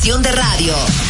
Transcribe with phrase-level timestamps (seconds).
[0.00, 1.09] de radio.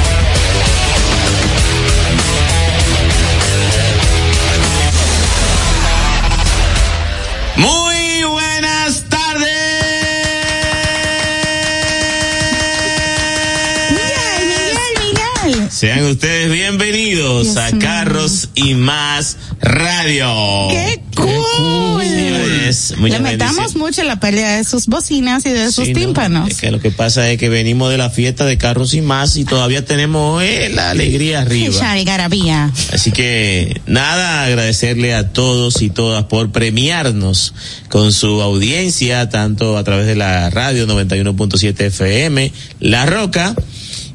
[15.81, 20.27] Sean ustedes bienvenidos a Carros y Más Radio.
[20.69, 22.03] ¡Qué cool!
[22.03, 23.75] Señores, bendiciones.
[23.75, 25.99] mucho la pelea de sus bocinas y de sus Sí, ¿no?
[25.99, 26.51] tímpanos.
[26.51, 29.37] Es que lo que pasa es que venimos de la fiesta de Carros y Más
[29.37, 31.95] y todavía tenemos eh, la alegría arriba.
[32.05, 32.71] Garabía.
[32.93, 37.55] Así que nada, agradecerle a todos y todas por premiarnos
[37.89, 43.55] con su audiencia, tanto a través de la radio 91.7 FM, La Roca,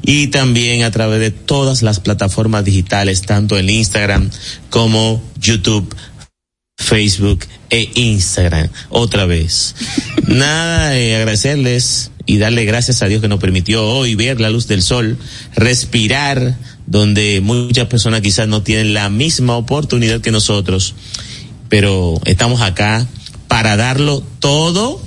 [0.07, 4.31] y también a través de todas las plataformas digitales, tanto en Instagram
[4.69, 5.93] como YouTube,
[6.77, 8.69] Facebook e Instagram.
[8.87, 9.75] Otra vez.
[10.27, 14.65] Nada, eh, agradecerles y darle gracias a Dios que nos permitió hoy ver la luz
[14.67, 15.17] del sol,
[15.55, 20.95] respirar, donde muchas personas quizás no tienen la misma oportunidad que nosotros,
[21.67, 23.05] pero estamos acá
[23.49, 25.01] para darlo todo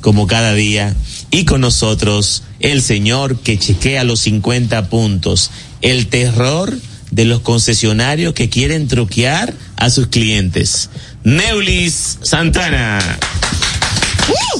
[0.00, 0.96] como cada día
[1.30, 5.50] y con nosotros el señor que chequea los 50 puntos,
[5.82, 6.76] el terror
[7.10, 10.88] de los concesionarios que quieren truquear a sus clientes.
[11.24, 13.18] Neulis Santana.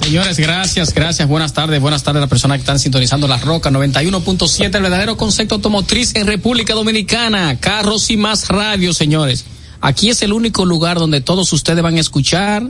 [0.03, 1.29] Señores, gracias, gracias.
[1.29, 5.17] Buenas tardes, buenas tardes a las personas que están sintonizando La Roca 91.7, el verdadero
[5.17, 7.59] concepto automotriz en República Dominicana.
[7.61, 9.45] Carros y más radio, señores.
[9.81, 12.69] Aquí es el único lugar donde todos ustedes van a escuchar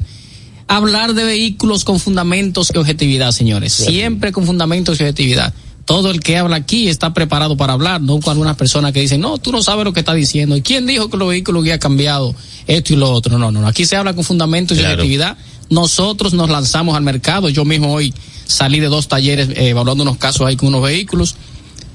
[0.76, 3.72] hablar de vehículos con fundamentos y objetividad, señores.
[3.72, 5.52] Siempre con fundamentos y objetividad.
[5.84, 9.20] Todo el que habla aquí está preparado para hablar, no con algunas personas que dicen,
[9.20, 10.56] no, tú no sabes lo que está diciendo.
[10.56, 12.34] ¿Y quién dijo que los vehículos habían cambiado
[12.66, 13.38] esto y lo otro?
[13.38, 13.66] No, no, no.
[13.66, 15.36] Aquí se habla con fundamentos y objetividad.
[15.70, 17.48] Nosotros nos lanzamos al mercado.
[17.48, 18.14] Yo mismo hoy
[18.46, 21.34] salí de dos talleres eh, evaluando unos casos ahí con unos vehículos.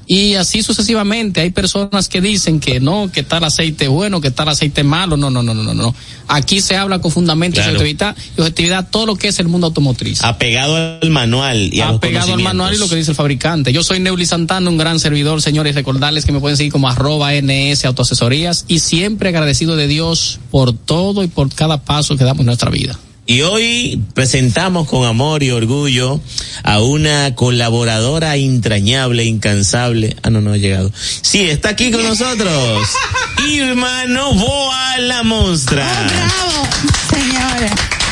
[0.08, 1.42] Y así sucesivamente.
[1.42, 5.18] Hay personas que dicen que no, que tal aceite bueno, que tal aceite malo.
[5.18, 5.74] No, no, no, no, no.
[5.74, 5.94] no.
[6.30, 7.78] Aquí se habla con fundamentos Claro.
[7.78, 10.24] de objetividad y objetividad todo lo que es el mundo automotriz.
[10.24, 13.74] Apegado al manual y a los Apegado al manual y lo que dice el fabricante.
[13.74, 15.76] Yo soy Neuli Santana, un gran servidor, señores.
[15.76, 20.72] Recordarles que me pueden seguir como arroba NS Autoasesorías y siempre agradecido de Dios por
[20.72, 22.98] todo y por cada paso que damos en nuestra vida.
[23.30, 26.22] Y hoy presentamos con amor y orgullo
[26.64, 30.16] a una colaboradora entrañable, incansable.
[30.24, 30.90] Ah, no, no ha llegado.
[31.22, 32.88] Sí, está aquí con nosotros.
[33.50, 35.86] Irma Novoa, la monstra.
[35.86, 36.68] Bravo,
[37.12, 37.72] señores.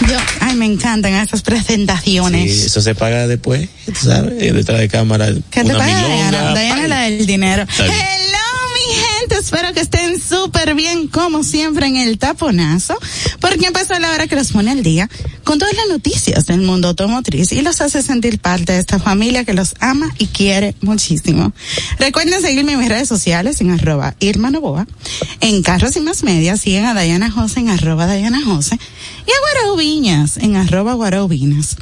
[0.09, 2.53] Yo, ay, me encantan esas presentaciones.
[2.53, 4.53] Sí, eso se paga después, ¿sabes?
[4.53, 5.29] Detrás de cámara.
[5.49, 6.87] ¿Qué te paga milonga, Diana?
[6.89, 7.65] La del dinero.
[7.79, 8.54] Hello,
[9.25, 9.35] gente.
[9.43, 12.97] Espero que estén súper bien, como siempre, en el taponazo.
[13.39, 15.09] Porque empezó la hora que los pone al día
[15.43, 19.43] con todas las noticias del mundo automotriz y los hace sentir parte de esta familia
[19.43, 21.53] que los ama y quiere muchísimo.
[21.99, 24.87] Recuerden seguirme en mis redes sociales en arroba Irma Novoa.
[25.41, 28.75] En Carros y Más Media siguen a Diana Jose en arroba Diana Jose.
[28.75, 31.77] Y a Guarau Viñas en arroba Guarau Viñas.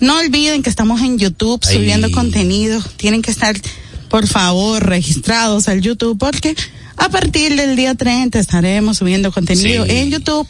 [0.00, 1.76] No olviden que estamos en YouTube Ay.
[1.76, 2.82] subiendo contenido.
[2.96, 3.56] Tienen que estar,
[4.08, 6.56] por favor, registrados al YouTube porque
[6.96, 9.90] a partir del día 30 estaremos subiendo contenido Sí.
[9.92, 10.46] en YouTube.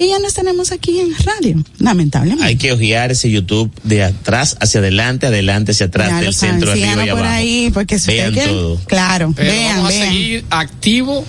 [0.00, 2.44] Y ya nos tenemos aquí en radio, lamentablemente.
[2.44, 6.32] Hay que ojear ese YouTube de atrás hacia adelante, adelante hacia atrás, Ya del lo
[6.32, 7.34] saben, centro, arriba y por abajo.
[7.34, 8.80] ahí, porque si Vean usted quiere, todo.
[8.86, 10.08] claro, Pero vean, vamos a vean.
[10.12, 11.24] seguir activo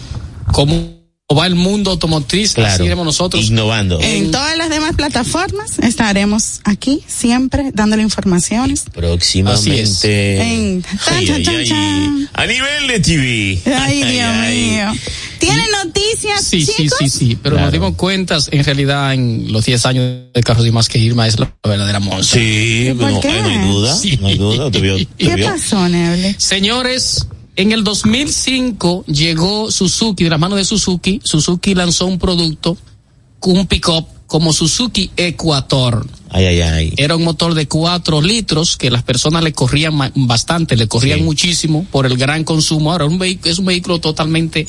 [0.51, 0.98] como
[1.37, 2.73] va el mundo automotriz, Claro.
[2.73, 3.45] así iremos nosotros.
[3.45, 3.99] Innovando.
[4.01, 8.85] En todas las demás plataformas estaremos aquí siempre dándole informaciones.
[8.91, 10.41] Próximamente.
[10.41, 11.67] En- Ay, chan, ay, chan, ay.
[11.67, 12.29] chan.
[12.33, 13.61] A nivel de TV.
[13.75, 15.01] Ay, Dios mío.
[15.39, 16.97] ¿Tiene noticias, Sí, sí, chicos?
[16.99, 17.67] sí, sí, pero Claro.
[17.67, 20.03] nos dimos cuenta, en realidad, en los 10 años
[20.33, 22.43] de Carros y Más que Irma es la verdadera monstruo.
[22.43, 23.29] Sí, ¿Por no, qué?
[23.37, 23.95] eh, no hay duda.
[23.95, 24.17] Sí.
[24.19, 24.69] No hay duda.
[24.71, 25.45] Te vio, te ¿Qué vio.
[25.45, 26.35] pasó, Neble?
[26.37, 27.25] Señores,
[27.61, 32.77] en el 2005 llegó Suzuki, de la mano de Suzuki, Suzuki lanzó un producto,
[33.41, 36.05] un pick-up como Suzuki Equator.
[36.29, 36.93] Ay, ay, ay.
[36.97, 41.25] Era un motor de 4 litros que las personas le corrían bastante, le corrían Sí.
[41.25, 42.91] muchísimo por el gran consumo.
[42.91, 44.67] Ahora, un vehículo, es un vehículo totalmente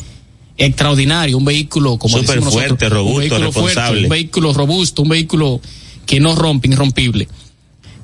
[0.56, 4.02] extraordinario, un vehículo como Súper nosotros, fuerte, robusto, un vehículo fuerte, responsable.
[4.04, 5.60] un vehículo robusto, un vehículo
[6.06, 7.28] que no rompe, irrompible.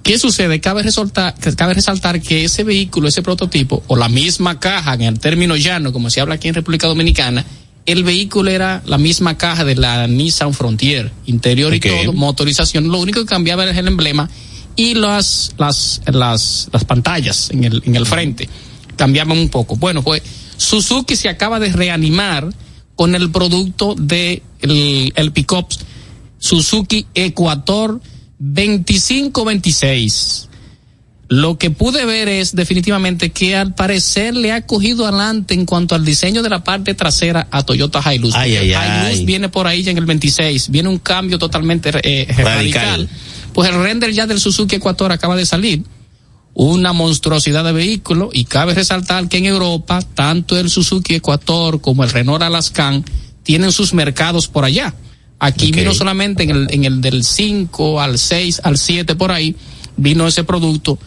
[0.06, 0.60] ¿Qué sucede?
[0.60, 5.18] Cabe resaltar, cabe resaltar que ese vehículo, ese prototipo, o la misma caja, en el
[5.18, 7.44] término llano, como se habla aquí en República Dominicana,
[7.86, 12.86] el vehículo era la misma caja de la Nissan Frontier, interior y todo, motorización.
[12.86, 14.30] Lo único que cambiaba era el emblema
[14.76, 18.48] y las, las, las, las pantallas en el, en el frente.
[18.94, 19.74] Cambiaban un poco.
[19.74, 20.22] Bueno, pues
[20.56, 22.48] Suzuki se acaba de reanimar
[22.94, 25.66] con el producto de el, el pick-up
[26.38, 28.00] Suzuki Ecuador
[28.38, 30.48] 2526.
[31.28, 35.96] Lo que pude ver es definitivamente que al parecer le ha cogido adelante en cuanto
[35.96, 38.34] al diseño de la parte trasera a Toyota Hilux.
[38.36, 39.14] Ay, ay, ay.
[39.14, 42.44] Hilux viene por ahí ya en el 26, viene un cambio totalmente eh, radical.
[42.44, 43.08] Radical.
[43.52, 45.82] Pues el render ya del Suzuki Ecuador acaba de salir
[46.54, 52.02] una monstruosidad de vehículo y cabe resaltar que en Europa tanto el Suzuki Ecuador como
[52.02, 53.04] el Renault Alaskan
[53.42, 54.94] tienen sus mercados por allá.
[55.38, 59.54] Aquí vino solamente en el, en el del 5 al 6 al 7 por ahí
[59.96, 60.98] vino ese producto.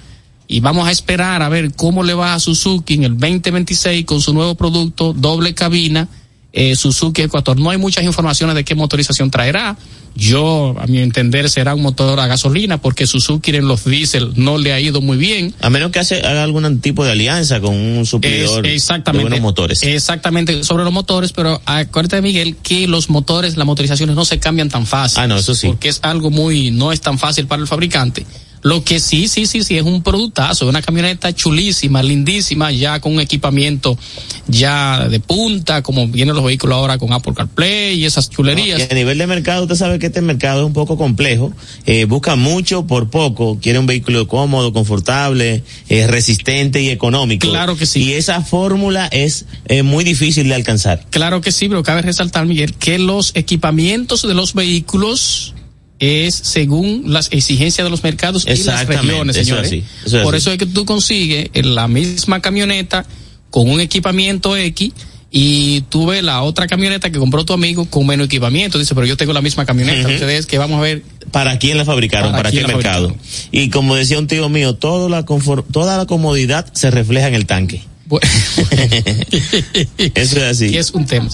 [0.48, 4.20] Y vamos a esperar a ver cómo le va a Suzuki en el 2026 con
[4.20, 6.08] su nuevo producto doble cabina
[6.54, 7.60] eh, Suzuki Ecuador.
[7.60, 9.78] No hay muchas informaciones de qué motorización traerá.
[10.16, 14.58] Yo, a mi entender, será un motor a gasolina porque Suzuki en los diésel no
[14.58, 15.54] le ha ido muy bien.
[15.62, 19.24] A menos que hace, haga algún tipo de alianza con un suplidor Es- exactamente.
[19.26, 19.84] de buenos motores.
[19.84, 24.68] Exactamente, sobre los motores, pero acuérdate, Miguel, que los motores, las motorizaciones no se cambian
[24.70, 25.20] tan fácil.
[25.22, 25.68] Ah, no, eso sí.
[25.68, 28.26] Porque es algo muy, no es tan fácil para el fabricante.
[28.62, 33.14] Lo que sí, sí, sí, sí, es un productazo, una camioneta chulísima, lindísima, ya con
[33.14, 33.98] un equipamiento
[34.48, 38.80] ya de punta, como vienen los vehículos ahora con Apple CarPlay y esas chulerías.
[38.80, 41.54] Y a nivel de mercado, usted sabe que este mercado es un poco complejo.
[41.86, 43.60] Eh, busca mucho por poco.
[43.62, 47.48] Quiere un vehículo cómodo, confortable, eh, resistente y económico.
[47.48, 48.04] Claro que sí.
[48.04, 51.06] Y esa fórmula es eh, muy difícil de alcanzar.
[51.10, 55.54] Claro que sí, pero cabe resaltar, Miguel, que los equipamientos de los vehículos
[56.00, 59.72] es según las exigencias de los mercados y las regiones, eso señores.
[59.72, 60.42] es así, eso es Por así.
[60.42, 63.06] eso es que tú consigues en la misma camioneta
[63.50, 64.92] con un equipamiento X
[65.32, 68.80] y tú ves la otra camioneta que compró tu amigo con menos equipamiento.
[68.80, 70.08] Dice, pero yo tengo la misma camioneta.
[70.08, 70.14] Ujú.
[70.14, 72.32] Ustedes que vamos a ver ¿Para quién la fabricaron?
[72.32, 73.16] ¿Para ¿Para, quién qué mercado?
[73.52, 77.46] Y como decía un tío mío, toda la, toda la comodidad se refleja en el
[77.46, 77.84] tanque.
[80.16, 80.72] Eso es así.
[80.72, 81.30] que es un tema.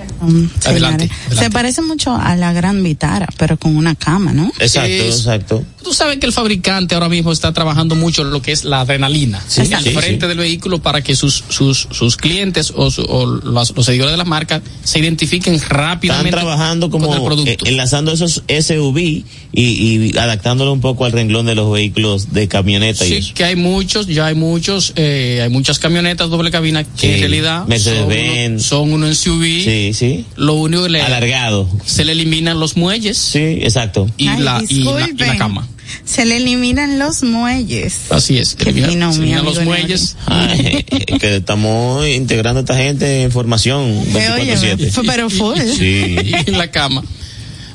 [0.00, 0.62] Adelante, señores.
[0.66, 1.10] adelante.
[1.36, 4.50] Se parece mucho a la Gran Vitara, pero con una cama, ¿no?
[4.58, 5.64] Exacto, Es- exacto.
[5.82, 9.42] Tú sabes que el fabricante ahora mismo está trabajando mucho lo que es la adrenalina
[9.48, 10.28] Sí, al sí, frente sí.
[10.28, 14.16] del vehículo para que sus sus, sus clientes o, su- o los, los seguidores de
[14.18, 17.64] la marca se identifiquen Están rápidamente trabajando con el como producto.
[17.66, 22.46] eh, enlazando esos SUV y, y adaptándolo un poco al renglón de los vehículos de
[22.48, 23.34] camioneta y Sí, eso.
[23.34, 27.20] que hay muchos, ya hay muchos, eh, hay muchas camionetas doble cabina que Sí, en
[27.20, 29.64] realidad son, uno, son un SUV.
[29.64, 30.24] Sí, sí.
[30.36, 31.68] Lo único que le, Alargado.
[31.84, 34.08] se le eliminan los muelles Sí, exacto.
[34.16, 35.66] y, Ay, la, y, la, y cama.
[36.04, 37.96] Se le eliminan los muelles.
[38.10, 38.54] Así es.
[38.54, 40.16] Qué elimina- fino, se mi eliminan los muelles.
[40.26, 40.84] Ay,
[41.20, 43.82] que estamos integrando a esta gente en formación
[44.14, 44.90] Eh, oye, 24/7.
[44.92, 45.58] fue- pero full.
[45.78, 46.16] Sí.
[46.46, 47.02] y la cama.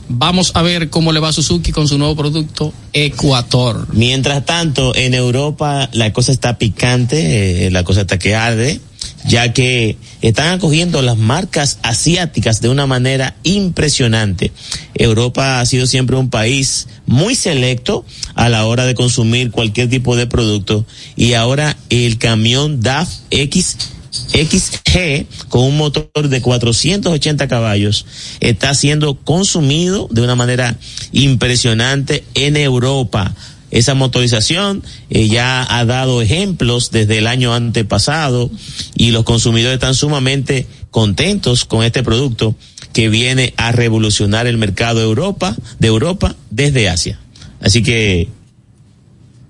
[0.08, 3.88] Vamos a ver cómo le va a Suzuki con su nuevo producto Ecuator.
[3.94, 8.80] Mientras tanto, en Europa la cosa está picante, eh, la cosa está que arde,
[9.26, 14.52] ya que están acogiendo las marcas asiáticas de una manera impresionante.
[14.94, 20.16] Europa ha sido siempre un país muy selecto a la hora de consumir cualquier tipo
[20.16, 20.86] de producto
[21.16, 23.78] y ahora el camión DAF X
[24.32, 28.06] XG con un motor de 480 caballos
[28.40, 30.78] está siendo consumido de una manera
[31.12, 33.34] impresionante en Europa.
[33.72, 38.50] Esa motorización eh, ya ha dado ejemplos desde el año antepasado
[38.96, 42.56] y los consumidores están sumamente contentos con este producto
[42.94, 47.20] que viene a revolucionar el mercado de Europa, de Europa desde Asia.
[47.60, 48.30] Así que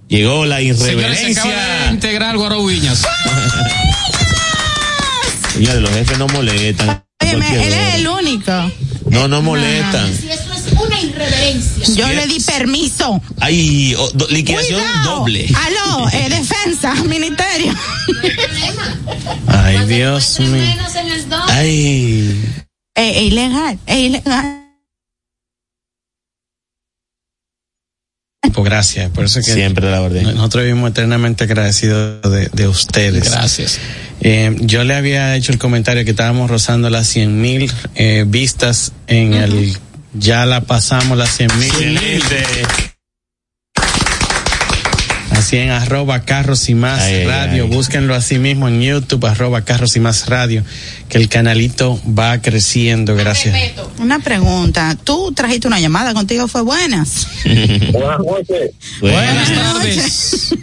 [0.07, 1.43] llegó la Señores, se irreverencia.
[1.43, 3.05] acaba de integrar Guaro Viñas.
[5.55, 7.03] Señores, los jefes no molestan.
[7.21, 8.51] Óyeme, él es el único.
[9.09, 10.13] No, no molestan.
[10.13, 11.95] Si eso es una irreverencia.
[11.95, 13.21] Yo le di permiso.
[13.21, 15.19] Oh, do- liquidación Cuidado.
[15.19, 15.47] doble.
[15.55, 17.74] Aló, eh, defensa, ministerio.
[19.47, 20.63] Ay, Dios mío.
[21.47, 22.53] Ay.
[22.95, 24.62] Es ilegal, es ilegal.
[28.34, 30.23] Pues gracias, por eso que Siempre la orden.
[30.35, 33.31] nosotros vivimos eternamente agradecidos de, de ustedes.
[33.31, 33.79] Gracias.
[34.21, 38.91] Eh, yo le había hecho el comentario que estábamos rozando las cien mil eh, vistas
[39.07, 39.77] en el,
[40.13, 42.21] ya la pasamos las cien mil.
[45.45, 47.63] Así en arroba carros y más Ay, ay, radio.
[47.65, 47.69] ay.
[47.69, 50.63] Búsquenlo así mismo en YouTube, arroba carros y más radio,
[51.07, 53.55] que el canalito va creciendo, gracias.
[53.99, 54.97] Una pregunta.
[55.03, 57.27] Tú trajiste una llamada contigo, fue buenas.
[57.45, 58.71] Buenas noches.
[58.99, 60.55] Buenas Buenas tardes.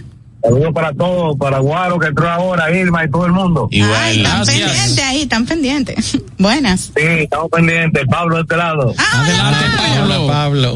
[0.42, 3.68] Saludos para todos, para Guaro que entró ahora, Irma y todo el mundo.
[3.70, 3.94] Igual.
[3.94, 4.68] Ay, tan gracias.
[4.68, 5.94] pendiente ahí, tan pendiente.
[6.38, 6.90] Buenas.
[6.96, 8.02] Sí, estamos pendientes.
[8.10, 8.92] Pablo de este lado.
[8.98, 10.26] Adelante, Pablo.
[10.26, 10.74] Pablo.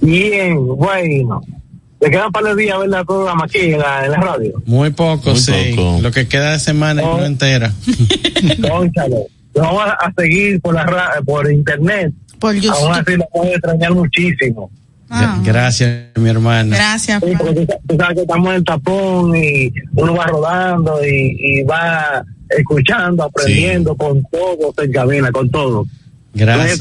[0.00, 1.40] Bien, bueno.
[2.04, 4.16] Le quedan un par de días a ver el programa aquí en la, en la
[4.18, 4.62] radio.
[4.66, 5.72] Muy poco, Muy sí.
[5.74, 5.98] poco.
[6.02, 7.16] Lo que queda de semana y Oh.
[7.18, 7.72] no entera.
[8.68, 9.26] Conchale.
[9.54, 12.12] Lo vamos a, a seguir por la ra- por internet.
[12.38, 14.70] Por Aún así lo puedo extrañar muchísimo.
[15.08, 16.74] Ah, Gracias, mi hermano.
[16.74, 17.22] Gracias.
[17.24, 20.98] Sí, porque tú, sa- tú sabes que estamos en el tapón y uno va rodando
[21.06, 25.86] y, y va escuchando, aprendiendo con todo en cabina, con todo.
[26.34, 26.78] Gracias.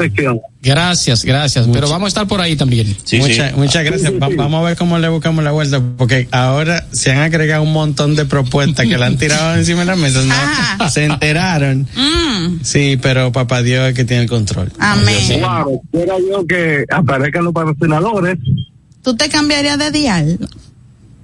[0.62, 1.68] Gracias, gracias.
[1.72, 2.96] Pero vamos a estar por ahí también.
[3.04, 3.56] Sí, Mucha- sí.
[3.56, 4.12] Muchas gracias.
[4.14, 7.72] Va- vamos a ver cómo le buscamos la vuelta, porque ahora se han agregado un
[7.74, 10.22] montón de propuestas que le han tirado encima de la mesa.
[10.24, 10.34] ¿no?
[10.36, 10.90] Ah.
[10.90, 11.88] Se enteraron.
[11.96, 14.72] Mm, Sí, pero papá Dios es que tiene el control.
[14.80, 15.42] amén.
[15.42, 18.38] Wow, quiero yo que aparezcan los patrocinadores.
[19.04, 20.40] ¿Tú te cambiarías de dial?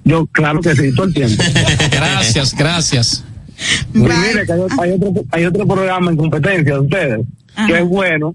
[0.04, 1.42] Yo, claro que sí, todo el tiempo.
[1.90, 3.24] Gracias, gracias.
[3.92, 7.20] Mire que hay, hay otro, hay otro programa en competencia de ustedes,
[7.54, 7.66] Ajá.
[7.66, 8.34] que es bueno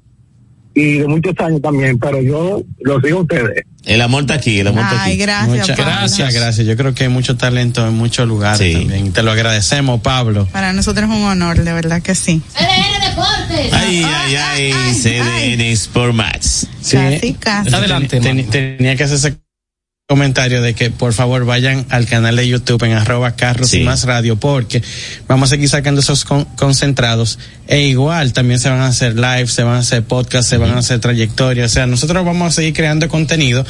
[0.77, 3.63] y de muchos años también, pero yo lo sigo a ustedes.
[3.86, 5.15] El amor está aquí, el amor está aquí.
[5.17, 5.48] gracias.
[5.60, 6.67] Muchas gracias, gracias.
[6.67, 8.74] Yo creo que hay mucho talento en muchos lugares Sí.
[8.74, 9.13] también.
[9.13, 10.48] Te lo agradecemos, Pablo.
[10.51, 12.41] Para nosotros es un honor, de verdad que sí.
[12.53, 13.74] CDN Deportes.
[13.74, 16.67] Ay, ay, ay, ay, CDN Sport Max.
[16.82, 16.98] Sí.
[16.98, 17.74] Casi, casi.
[17.74, 19.36] Adelante, Ten- tenía que hacer ese
[20.15, 23.81] comentario de que por favor vayan al canal de YouTube en arroba carros Sí.
[23.81, 24.83] y más radio porque
[25.27, 27.39] vamos a seguir sacando esos con- concentrados.
[27.67, 30.69] E igual también se van a hacer live, se van a hacer podcasts, se van
[30.74, 33.65] a hacer trayectorias, o sea, nosotros vamos a seguir creando contenido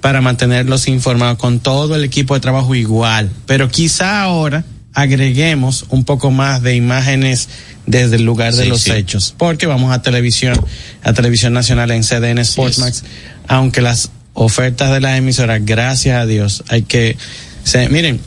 [0.00, 4.62] para mantenerlos informados con todo el equipo de trabajo igual, pero quizá ahora
[4.94, 7.48] agreguemos un poco más de imágenes
[7.86, 8.92] desde el lugar de Sí, los sí.
[8.92, 10.54] hechos, porque vamos a televisión,
[11.02, 13.02] a televisión nacional en CDN Sportmax,
[13.48, 17.16] aunque las ofertas de las emisoras, gracias a Dios, hay que,
[17.64, 18.20] se, miren,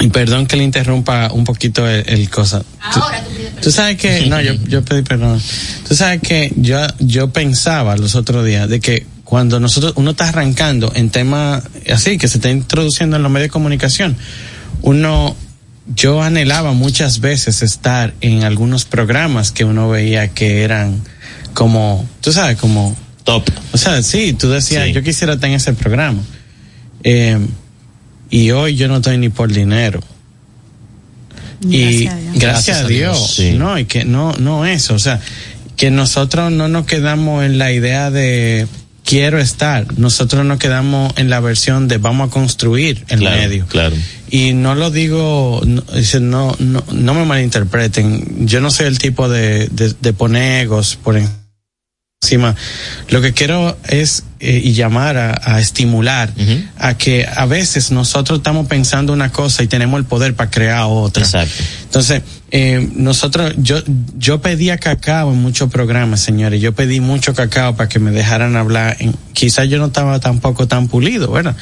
[0.00, 2.64] y perdón que le interrumpa un poquito el, el cosa.
[2.80, 5.40] Ahora tú pides Tú sabes que, no, yo, yo pedí perdón.
[5.86, 10.28] Tú sabes que yo, yo pensaba los otros días de que cuando nosotros, uno está
[10.28, 11.62] arrancando en temas
[11.92, 14.16] así, que se está introduciendo en los medios de comunicación,
[14.82, 15.36] uno,
[15.86, 21.02] yo anhelaba muchas veces estar en algunos programas que uno veía que eran
[21.54, 23.48] como, tú sabes, como Top.
[23.72, 24.92] O sea, sí, tú decías, Sí.
[24.92, 26.20] yo quisiera estar en ese programa.
[27.02, 27.38] Eh,
[28.30, 30.00] y hoy yo no estoy ni por dinero.
[31.68, 32.38] Y Gracias a Dios.
[32.38, 33.52] gracias a Dios, Sí.
[33.52, 35.20] no, y que no, no eso, o sea,
[35.76, 38.66] que nosotros no nos quedamos en la idea de
[39.04, 43.66] quiero estar, nosotros nos quedamos en la versión de vamos a construir el Claro, medio.
[43.66, 43.96] claro.
[44.30, 48.98] Y no lo digo, no, dice, no, no, no me malinterpreten, yo no soy el
[48.98, 51.38] tipo de, de, de poner egos por encima.
[53.08, 56.30] Lo que quiero es eh, y llamar a, a estimular
[56.78, 60.84] a que a veces nosotros estamos pensando una cosa y tenemos el poder para crear
[60.86, 61.22] otra.
[61.22, 61.62] Exacto.
[61.84, 62.22] Entonces,
[62.56, 63.82] eh, nosotros, yo,
[64.16, 66.60] yo pedía cacao en muchos programas, señores.
[66.60, 68.96] Yo pedí mucho cacao para que me dejaran hablar.
[69.00, 71.56] En, quizás yo no estaba tampoco tan pulido, ¿verdad?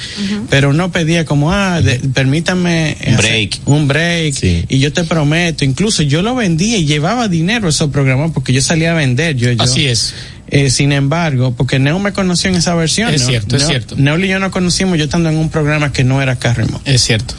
[0.51, 2.99] Pero no pedía como, ah, de- permítame.
[3.07, 3.59] Un break.
[3.65, 4.35] Un break.
[4.35, 4.67] Sí.
[4.69, 8.53] Y yo te prometo, incluso yo lo vendía y llevaba dinero a esos programas porque
[8.53, 9.35] yo salía a vender.
[9.35, 10.13] Yo, yo- Así es.
[10.49, 13.15] eh, sin embargo, porque Neo me conoció en esa versión.
[13.15, 13.29] Es ¿no?
[13.29, 13.95] cierto, es Neo- cierto.
[13.97, 16.83] Neo y yo nos conocimos yo estando en un programa que no era Carrimo.
[16.85, 17.33] Es cierto.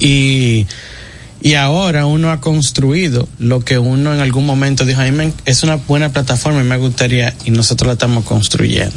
[0.00, 0.66] Y,
[1.40, 5.32] y ahora uno ha construido lo que uno en algún momento dijo, a mí me-
[5.44, 8.96] es una buena plataforma y me gustaría, y nosotros la estamos construyendo.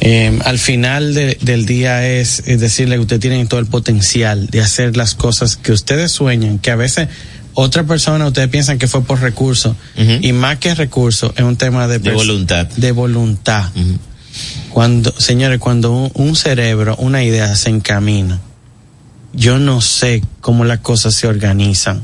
[0.00, 4.46] Eh, al final de- del día es, es decirle que ustedes tienen todo el potencial
[4.48, 7.08] de hacer las cosas que ustedes sueñan, que a veces
[7.54, 9.76] otra persona ustedes piensan que fue por recursos,
[10.22, 12.66] y más que recursos, es un tema de, De voluntad.
[12.68, 13.70] De voluntad.
[14.70, 18.40] Cuando, señores, cuando un, un cerebro, una idea se encamina,
[19.32, 22.02] yo no sé cómo las cosas se organizan,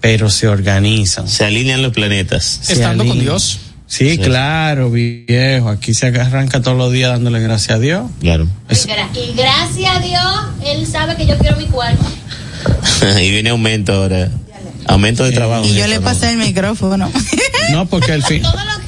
[0.00, 1.28] pero se organizan.
[1.28, 2.44] Se alinean los planetas.
[2.62, 3.18] Se Estando con.
[3.18, 3.60] Dios.
[3.86, 4.18] Sí, Sí.
[4.18, 5.70] claro, viejo.
[5.70, 8.10] Aquí se arranca todos los días dándole gracias a Dios.
[8.20, 8.46] Claro.
[8.68, 10.22] Es- Y gra- Y gracias a Dios,
[10.66, 12.04] él sabe que yo quiero mi cuarto.
[13.22, 14.28] y viene aumento ahora.
[14.86, 15.64] Aumento de trabajo.
[15.66, 16.42] Y yo le pasé ¿no?
[16.42, 17.10] el micrófono.
[17.72, 18.42] no, porque al fin.
[18.42, 18.87] Todo lo que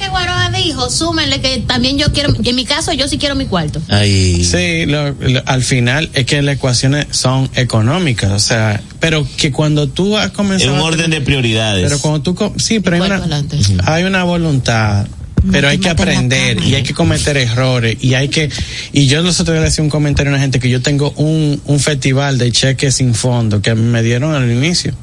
[0.63, 3.81] dijo, súmenle que también yo quiero, en mi caso yo sí quiero mi cuarto.
[3.89, 4.43] Ay.
[4.43, 9.51] Sí, lo- lo- al final es que las ecuaciones son económicas, o sea, pero que
[9.51, 10.73] cuando tú has Es comenzado.
[10.73, 11.83] un a orden tener- de prioridades.
[11.83, 13.43] Pero cuando tú, sí, pero hay una,
[13.85, 15.07] hay una voluntad,
[15.51, 18.49] pero hay que aprender y hay que cometer errores y hay que,
[18.93, 21.11] y yo los otros días le hacía un comentario a una gente que yo tengo
[21.17, 24.93] un, un festival de cheques sin fondo que me dieron al inicio.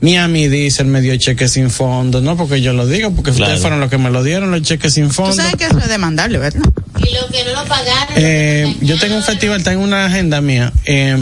[0.00, 3.44] Miami Diesel me dio cheques sin fondo, no porque yo lo digo, porque Claro.
[3.44, 5.32] ustedes fueron los que me lo dieron, los cheques sin Tú fondo.
[5.36, 6.60] sabes que eso es demandable, ¿verdad?
[6.98, 8.14] Y lo que no lo pagaron.
[8.16, 10.72] Eh, yo tengo un festival, tengo una agenda mía.
[10.84, 11.16] Eh,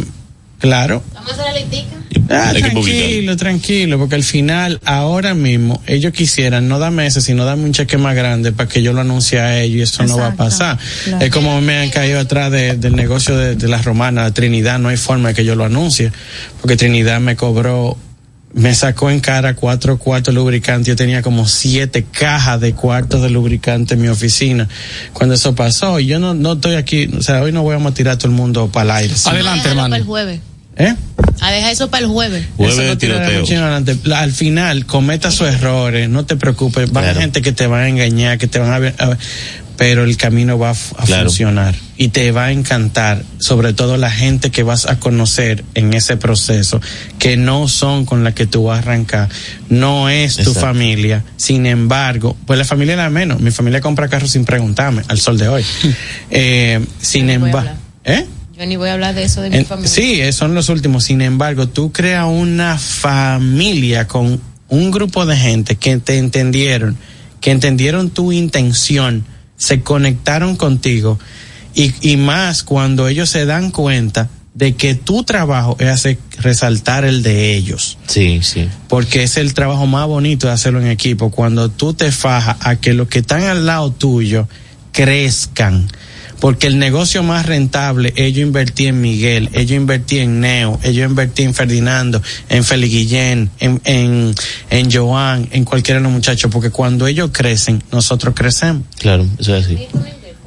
[0.58, 1.02] claro.
[1.14, 1.88] Vamos a hacer la listica.
[2.30, 7.64] Ah, tranquilo, tranquilo, porque al final, ahora mismo, ellos quisieran no darme ese, sino darme
[7.64, 10.28] un cheque más grande para que yo lo anuncie a ellos y eso no va
[10.28, 10.78] a pasar.
[11.04, 11.24] claro.
[11.24, 14.88] Es como me han caído atrás de- del negocio de, de las romanas, Trinidad, no
[14.88, 16.12] hay forma de que yo lo anuncie,
[16.62, 17.98] porque Trinidad me cobró,
[18.54, 23.20] me sacó en cara cuatro cuartos de lubricante, yo tenía como siete cajas de cuartos
[23.22, 24.68] de lubricante en mi oficina
[25.12, 27.90] cuando eso pasó y yo no, no estoy aquí, o sea, hoy no voy a
[27.90, 29.16] tirar a todo el mundo para el aire.
[29.16, 29.28] ¿sí?
[29.28, 29.88] Adelante, hermano.
[29.90, 30.40] para el jueves.
[30.76, 30.94] ¿Eh?
[31.40, 32.46] A dejar eso para el jueves.
[32.56, 34.16] Jueves Eso de no tiroteo.
[34.16, 36.90] Al final, cometa sus errores, no te preocupes.
[36.90, 37.20] Va a haber Claro.
[37.20, 39.18] gente que te va a engañar, que te van a ver, a ver,
[39.76, 41.24] pero el camino va a, f- a Claro.
[41.26, 45.94] funcionar y te va a encantar, sobre todo la gente que vas a conocer en
[45.94, 46.80] ese proceso,
[47.18, 49.28] que no son con la que tú vas a arrancar,
[49.68, 50.60] no es tu Exacto.
[50.60, 51.24] familia.
[51.36, 53.40] Sin embargo, pues la familia era menos.
[53.40, 55.64] Mi familia compra carros sin preguntarme, al sol de hoy.
[56.30, 57.76] eh, sin Yo ni voy a embargo, hablar.
[58.04, 58.26] ¿eh?
[58.58, 59.90] Yo ni voy a hablar de eso de mi En- familia.
[59.90, 61.04] sí, eh, son los últimos.
[61.04, 66.96] Sin embargo, tú creas una familia con un grupo de gente que te entendieron,
[67.40, 69.24] que entendieron tu intención,
[69.56, 71.18] se conectaron contigo
[71.74, 77.04] y, y más cuando ellos se dan cuenta de que tu trabajo es hacer resaltar
[77.04, 78.68] el de ellos Sí, sí.
[78.88, 82.76] porque es el trabajo más bonito de hacerlo en equipo, cuando tú te fajas a
[82.76, 84.46] que los que están al lado tuyo
[84.92, 85.88] crezcan.
[86.40, 91.42] Porque el negocio más rentable, ellos invertí en Miguel, ellos invertí en Neo, ellos invertí
[91.42, 94.34] en Ferdinando, en Feli Guillén, en, en,
[94.68, 98.82] en Joan, en cualquiera de los muchachos, porque cuando ellos crecen, nosotros crecemos.
[98.98, 99.78] Claro, eso es así.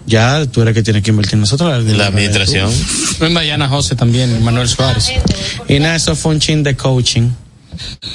[0.07, 1.83] Ya tú eres que tienes que invertir en nosotros.
[1.83, 2.71] La administración.
[3.19, 5.11] En Diana José también, Manuel Suárez.
[5.67, 7.29] Y nada, eso fue un chin de coaching.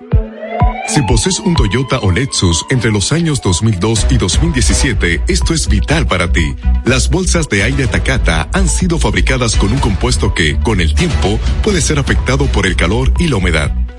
[0.86, 6.06] Si posees un Toyota o Lexus entre los años 2002 y 2017, esto es vital
[6.06, 6.54] para ti.
[6.84, 11.40] Las bolsas de aire Takata han sido fabricadas con un compuesto que, con el tiempo,
[11.64, 13.72] puede ser afectado por el calor y la humedad.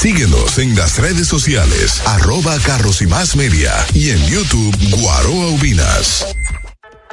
[0.00, 6.24] Síguenos en las redes sociales, arroba carros y más media y en YouTube Guaroa Ubinas.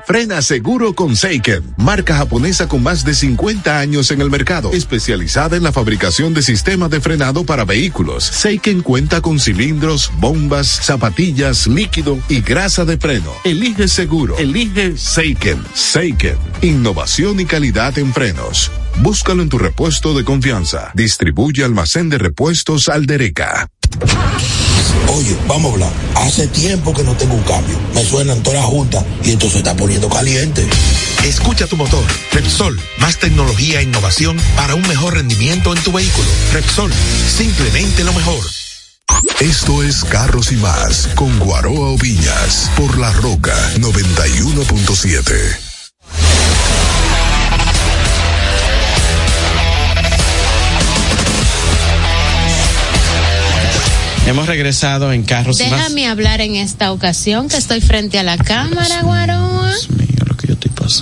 [0.05, 5.57] Frena seguro con Seiken, marca japonesa con más de 50 años en el mercado, especializada
[5.57, 8.23] en la fabricación de sistemas de frenado para vehículos.
[8.23, 13.33] Seiken cuenta con cilindros, bombas, zapatillas, líquido y grasa de freno.
[13.43, 15.61] Elige seguro, elige Seiken.
[15.73, 18.71] Seiken, innovación y calidad en frenos.
[18.99, 20.91] Búscalo en tu repuesto de confianza.
[20.93, 23.67] Distribuye almacén de repuestos Aldereca.
[25.07, 25.91] Oye, vamos a hablar.
[26.15, 27.77] Hace tiempo que no tengo un cambio.
[27.93, 30.67] Me suenan todas las juntas y esto se está poniendo caliente.
[31.23, 32.03] Escucha tu motor.
[32.31, 36.27] Repsol, más tecnología e innovación para un mejor rendimiento en tu vehículo.
[36.53, 36.91] Repsol,
[37.35, 38.43] simplemente lo mejor.
[39.39, 45.66] Esto es Carros y Más con Guaroa Oviñas por La Roca 91.7.
[54.27, 55.79] Hemos regresado en Carros y Más.
[55.79, 59.73] Déjame hablar en esta ocasión que estoy frente a la cámara, Guaroa.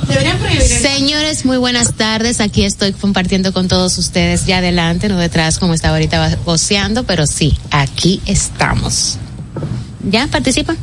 [0.07, 2.39] Deberían prohibir el- Señores, muy buenas tardes.
[2.39, 7.25] Aquí estoy compartiendo con todos ustedes ya adelante, no detrás como estaba ahorita voceando, pero
[7.27, 9.17] sí, aquí estamos.
[10.09, 10.77] ¿Ya participan?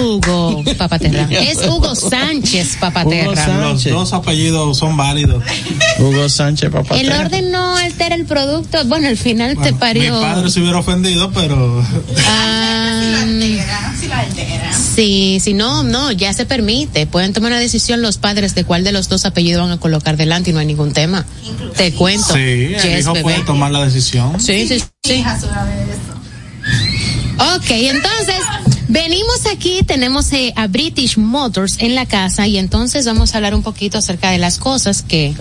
[0.00, 1.28] Hugo Papaterra.
[1.30, 3.46] Es Hugo Sánchez Papaterra.
[3.72, 5.42] Los dos apellidos son válidos.
[5.98, 6.96] Hugo Sánchez, papá.
[6.98, 8.84] El orden no altera el producto.
[8.86, 10.20] Bueno, al final te Mi parió.
[10.20, 11.82] padre se hubiera ofendido, pero
[12.26, 13.24] Ah,
[14.94, 17.06] sí, sí, no, no, ya se permite.
[17.06, 20.16] Pueden tomar una decisión los padres de cuál de los dos apellidos van a colocar
[20.16, 21.24] delante y no hay ningún tema.
[21.76, 22.34] Te cuento.
[22.34, 23.22] sí, el Yes, hijo bebé.
[23.22, 24.40] puede tomar la decisión.
[24.40, 25.24] Sí, sí, sí.
[27.38, 28.36] Ok, entonces
[28.94, 33.54] venimos aquí, tenemos eh, a British Motors en la casa y entonces vamos a hablar
[33.54, 35.34] un poquito acerca de las cosas que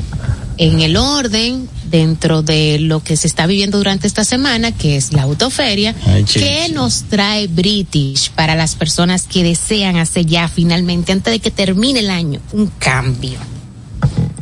[0.57, 5.13] en el orden dentro de lo que se está viviendo durante esta semana, que es
[5.13, 6.23] la autoferia, Ay.
[6.23, 11.51] ¿qué nos trae British para las personas que desean hacer ya finalmente, antes de que
[11.51, 13.37] termine el año, un cambio?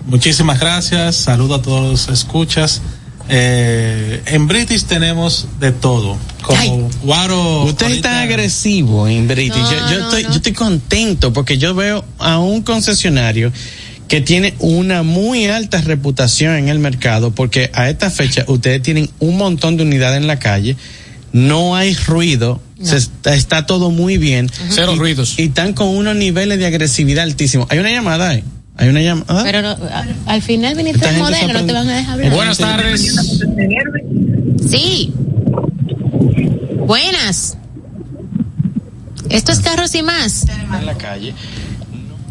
[0.05, 1.17] Muchísimas gracias.
[1.17, 2.81] Saludo a todos los escuchas.
[3.33, 6.17] Eh, en British tenemos de todo.
[6.41, 7.63] Como Guaro.
[7.63, 9.55] Usted ahorita- está agresivo en British.
[9.55, 10.29] No, yo, yo no, estoy, no.
[10.29, 13.53] yo estoy contento porque yo veo a un concesionario
[14.09, 19.09] que tiene una muy alta reputación en el mercado porque a esta fecha ustedes tienen
[19.19, 20.75] un montón de unidades en la calle,
[21.31, 24.51] no hay ruido, se está, está todo muy bien.
[24.67, 25.35] Cero y, ruidos.
[25.39, 27.67] Y están con unos niveles de agresividad altísimos.
[27.69, 28.43] Hay una llamada ahí.
[28.81, 29.43] Hay una llamada.
[29.43, 32.33] Pero no, a- al final viniste gente modelo, no te van a dejar hablar.
[32.33, 33.39] Buenas tardes.
[34.69, 35.13] Sí.
[36.85, 37.57] Buenas.
[39.29, 40.45] Esto es carros y más.
[40.79, 41.33] en la calle.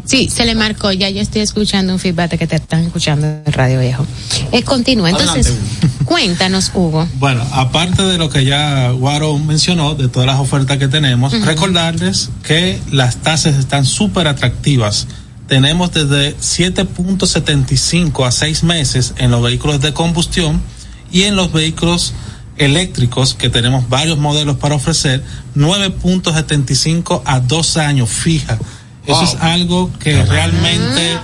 [0.05, 0.91] Sí, se le marcó.
[0.91, 4.05] Ya yo estoy escuchando un feedback que te están escuchando en el radio viejo.
[4.51, 5.09] Eh, continúa.
[5.09, 7.07] Entonces, Adelante, cuéntanos, Hugo.
[7.17, 12.29] Bueno, aparte de lo que ya Guaro mencionó, de todas las ofertas que tenemos, recordarles
[12.43, 15.07] que las tasas están súper atractivas.
[15.51, 20.61] Tenemos desde 7.75 a 6 meses en los vehículos de combustión
[21.11, 22.13] y en los vehículos
[22.55, 25.21] eléctricos, que tenemos varios modelos para ofrecer,
[25.57, 28.57] 9.75 a 2 años fija.
[29.05, 31.19] Eso es algo que realmente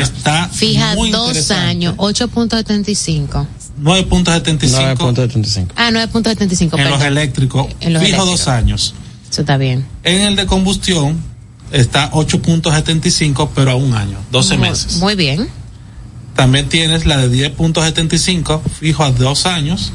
[0.00, 3.48] está Fija muy dos años, 8.75.
[3.82, 5.70] 9.75 9.75.
[5.74, 6.62] Ah, 9.75.
[6.62, 6.90] en perdón.
[6.92, 8.26] los eléctricos, En los fijo eléctricos.
[8.26, 8.94] dos años.
[9.28, 9.84] Eso está bien.
[10.04, 11.20] En el de combustión
[11.72, 14.96] está 8.75, pero a un año, 12 Muy- meses.
[14.96, 15.48] Muy bien.
[16.34, 19.92] También tienes la de 10.75, fijo a dos años,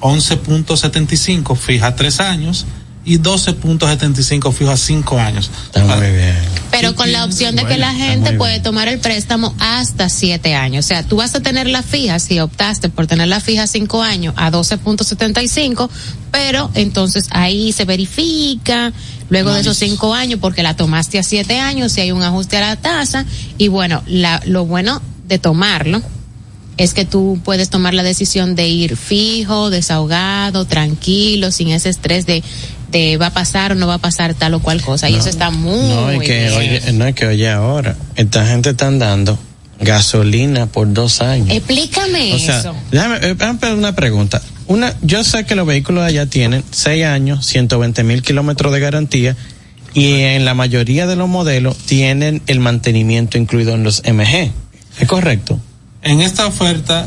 [0.00, 2.66] 11.75, fija a tres años,
[3.04, 5.50] y 12.75, fijo a cinco años.
[5.66, 6.36] Está muy bien.
[6.70, 10.86] Pero con la opción de que la gente puede tomar el préstamo hasta siete años.
[10.86, 14.02] O sea, tú vas a tener la fija, si optaste por tener la fija cinco
[14.02, 15.88] años a 12.75,
[16.32, 18.92] pero entonces ahí se verifica,
[19.28, 22.56] luego de esos cinco años, porque la tomaste a siete años, si hay un ajuste
[22.56, 23.24] a la tasa,
[23.58, 26.02] y bueno, la, lo bueno de tomarlo
[26.76, 32.26] es que tú puedes tomar la decisión de ir fijo, desahogado, tranquilo, sin ese estrés
[32.26, 32.42] de,
[33.20, 35.08] va a pasar o no va a pasar tal o cual cosa.
[35.10, 36.52] y eso está muy No, es que, bien.
[36.54, 39.38] oye, no es que oye ahora, esta gente están dando
[39.80, 41.50] gasolina por dos años.
[41.50, 42.74] Explícame o sea, eso.
[42.90, 44.40] déjame, eh, déjame hacer una pregunta.
[44.66, 48.80] Una, yo sé que los vehículos de allá tienen seis años, 120 mil kilómetros de
[48.80, 49.36] garantía
[49.92, 54.50] y en la mayoría de los modelos tienen el mantenimiento incluido en los MG.
[55.00, 55.58] ¿Es correcto?
[56.02, 57.06] En esta oferta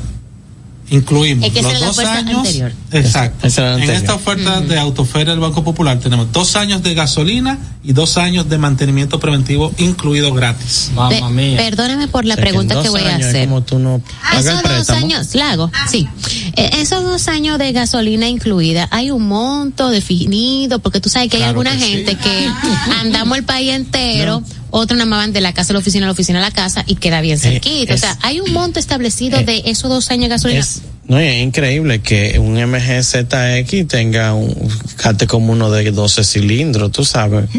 [0.89, 2.37] incluimos Es que esa los dos años.
[2.39, 2.71] anterior.
[2.91, 3.47] Exacto.
[3.47, 3.95] En anterior.
[3.95, 8.47] esta oferta de Autoferia del Banco Popular tenemos dos años de gasolina y dos años
[8.49, 10.91] de mantenimiento preventivo incluido gratis.
[11.09, 11.21] Pe-
[11.57, 13.47] Perdóname por la O sea, pregunta que voy a hacer.
[13.47, 16.07] Como tú no pagas el Esos dos años, la hago, sí.
[16.55, 21.37] Eh, esos dos años de gasolina incluida, hay un monto definido, porque tú sabes que
[21.37, 21.91] hay alguna que sí.
[21.91, 22.49] gente que
[23.01, 26.07] andamos el país entero, otros nada más van de la casa a la oficina, a
[26.07, 27.93] la oficina a la casa y queda bien cerquita.
[27.93, 30.59] o sea, hay un monto establecido de esos dos años de gasolina.
[30.59, 34.53] Es, no, y es increíble que un MG ZX tenga un
[34.97, 37.49] cate como uno de 12 cilindros, tú sabes.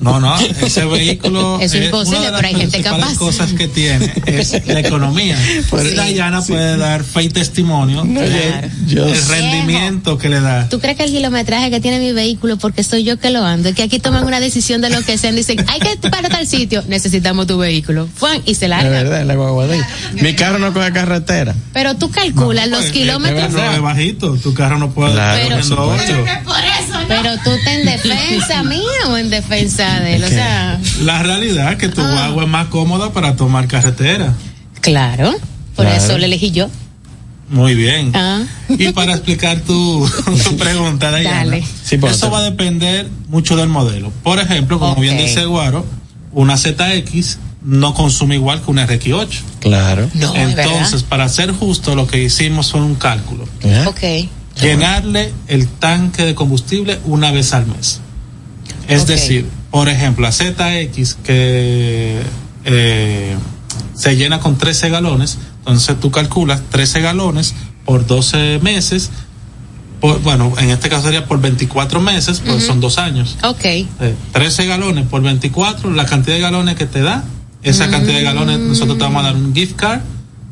[0.00, 3.14] No, no, ese vehículo Eso es imposible, de pero hay gente capaz.
[3.16, 5.38] cosas que tiene es la economía.
[5.70, 6.52] Pues sí, Dayana sí.
[6.52, 9.06] puede dar fe y testimonio Claro.
[9.06, 10.68] del rendimiento que le da.
[10.68, 13.68] ¿Tú crees que el kilometraje que tiene mi vehículo, porque soy yo que lo ando,
[13.70, 16.46] y que aquí toman una decisión de lo que sean, dicen, hay que para tal
[16.46, 18.90] sitio, necesitamos tu vehículo, Juan, y se Es larga.
[18.90, 19.80] verdad, la guagua de.
[20.20, 21.54] Mi carro no coge carretera.
[21.72, 23.52] Pero tú calculas los kilómetros.
[23.52, 26.42] No es bajito, tu carro no puede Claro, estar por cogiendo supuesto.
[26.46, 27.04] ocho.
[27.08, 31.72] Pero tú estás en defensa mía o en defensa de él, o sea, La realidad
[31.72, 32.10] es que tu Ah.
[32.12, 34.34] guagua es más cómoda para tomar carretera.
[34.80, 35.32] claro,
[35.76, 36.02] por Claro.
[36.04, 36.68] eso le elegí yo.
[37.50, 38.10] Muy bien.
[38.14, 38.42] Ah.
[38.68, 40.08] Y para explicar tu,
[40.44, 41.62] tu pregunta, Dayana, Dale.
[41.84, 42.30] Sí, eso otro.
[42.30, 44.10] va a depender mucho del modelo.
[44.22, 45.84] Por ejemplo, como bien dice Guaro,
[46.32, 49.40] una ZX no consume igual que una RX8.
[49.60, 50.08] Claro.
[50.14, 53.46] No, Entonces, para ser justo, lo que hicimos fue un cálculo.
[53.62, 53.84] ¿Eh?
[53.86, 54.60] Ok.
[54.60, 58.00] Llenarle el tanque de combustible una vez al mes.
[58.88, 62.22] Es decir, por ejemplo, la ZX que
[62.64, 63.36] eh,
[63.92, 69.10] se llena con 13 galones, entonces tú calculas 13 galones por 12 meses,
[70.00, 72.66] por, bueno, en este caso sería por 24 meses, pues Ujú.
[72.66, 73.36] son dos años.
[73.42, 73.64] Ok.
[73.64, 73.88] Eh,
[74.30, 77.24] 13 galones por 24, la cantidad de galones que te da,
[77.64, 80.02] esa cantidad de galones, nosotros te vamos a dar un gift card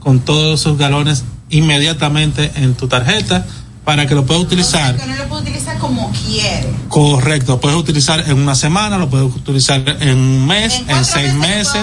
[0.01, 3.47] con todos esos galones inmediatamente en tu tarjeta
[3.85, 4.97] para que lo puedas utilizar.
[4.97, 6.69] Que no lo puede utilizar como quiere.
[6.89, 11.35] Correcto, lo puedes utilizar en una semana, lo puedes utilizar en un mes, en, seis
[11.35, 11.83] meses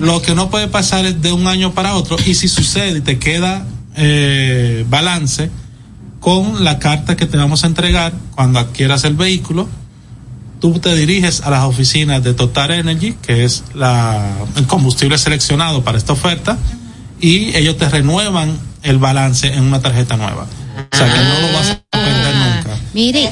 [0.00, 3.00] Lo que no puede pasar es de un año para otro y si sucede y
[3.02, 5.50] te queda eh, balance
[6.18, 9.68] con la carta que te vamos a entregar cuando adquieras el vehículo,
[10.60, 15.82] tú te diriges a las oficinas de Total Energy, que es la, el combustible seleccionado
[15.82, 16.58] para esta oferta,
[17.20, 20.46] y ellos te renuevan el balance en una tarjeta nueva.
[21.04, 22.78] Sea que no lo vas a perder nunca.
[22.94, 23.30] Mire,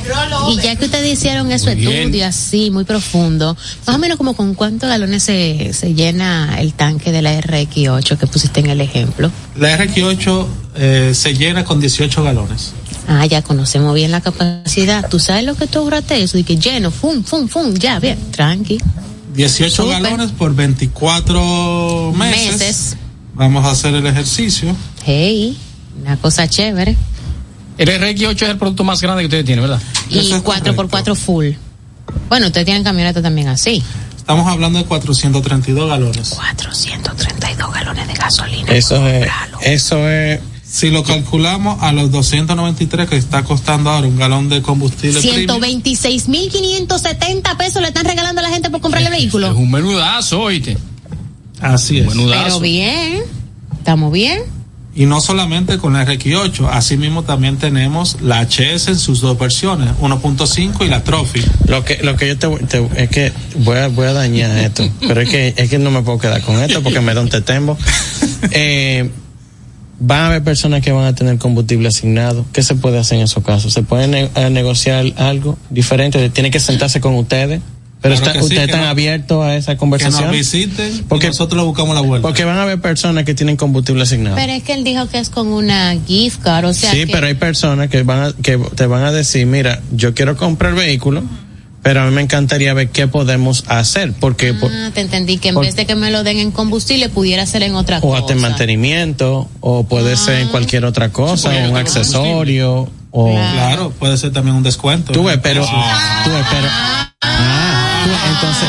[0.48, 1.60] y ya que ustedes hicieron bien.
[1.60, 3.56] estudios así, muy profundo,
[3.86, 8.16] más o menos como con cuántos galones se, se llena el tanque de la RX8
[8.16, 9.30] que pusiste en el ejemplo.
[9.56, 12.72] La RX8 eh, se llena con 18 galones.
[13.06, 15.08] Ah, ya conocemos bien la capacidad.
[15.08, 16.38] ¿Tú sabes lo que tú ahorraste eso?
[16.38, 18.78] Y que lleno, fum, fum, fum, ya, bien, tranqui.
[19.34, 20.02] 18 Súper.
[20.02, 22.58] galones por 24 meses.
[22.58, 22.96] Meses.
[23.34, 24.74] Vamos a hacer el ejercicio.
[25.04, 25.56] Hey,
[26.00, 26.96] una cosa chévere.
[27.80, 29.80] El RX8 es el producto más grande que ustedes tienen, ¿verdad?
[30.10, 31.46] Y 4x4 full.
[32.28, 33.82] Bueno, ustedes tienen camioneta también así.
[34.18, 36.28] Estamos hablando de 432 galones.
[36.28, 38.70] 432 galones de gasolina.
[38.72, 39.26] Eso es,
[39.64, 40.40] eso es.
[40.62, 45.58] Si lo calculamos a los 293 que está costando ahora un galón de combustible premium,
[45.62, 49.56] 126.570 pesos le están regalando a la gente por comprarle Es vehículo.
[49.56, 50.76] un menudazo, oíste.
[51.62, 52.06] así es.
[52.06, 52.44] Menudazo.
[52.44, 53.22] Pero bien,
[53.78, 54.42] estamos bien.
[54.94, 59.90] Y no solamente con la RX8, asimismo también tenemos la HS en sus dos versiones,
[60.00, 61.42] 1.5 y la Trophy.
[61.68, 64.50] Lo que, lo que yo te, voy- te- es que voy a, voy a dañar
[64.58, 67.20] esto, pero es que, es que no me puedo quedar con esto porque me da
[67.20, 67.76] un tetembo.
[68.52, 69.10] Eh,
[69.98, 72.46] van a haber personas que van a tener combustible asignado.
[72.54, 73.72] ¿Qué se puede hacer en esos casos?
[73.74, 76.30] ¿Se puede ne- eh, negociar algo diferente?
[76.30, 77.60] ¿Tiene que sentarse con ustedes?
[78.02, 80.22] Pero Claro está- que sí, ustedes que están no- abiertos a esa Que conversación.
[80.24, 82.26] nos visiten Porque- y nosotros buscamos la vuelta.
[82.26, 84.36] Porque van a haber personas que tienen combustible asignado.
[84.36, 87.08] Pero es que él dijo que es con una gift card, o sea sí, que
[87.08, 90.70] pero hay personas que van a, que te van a decir, mira, yo quiero comprar
[90.72, 91.22] el vehículo,
[91.82, 95.48] pero a mí me encantaría ver qué podemos hacer, porque por- Ah, te entendí que
[95.50, 98.00] en por- vez de que me lo den en combustible pudiera ser en otra o
[98.00, 98.20] cosa.
[98.20, 104.16] hasta en mantenimiento, o puede ser en cualquier otra cosa, un accesorio, o Claro, puede
[104.16, 105.12] ser también un descuento.
[105.12, 106.68] tú ves, pero, tú ves, pero,
[107.22, 107.69] ah,
[108.40, 108.68] entonces,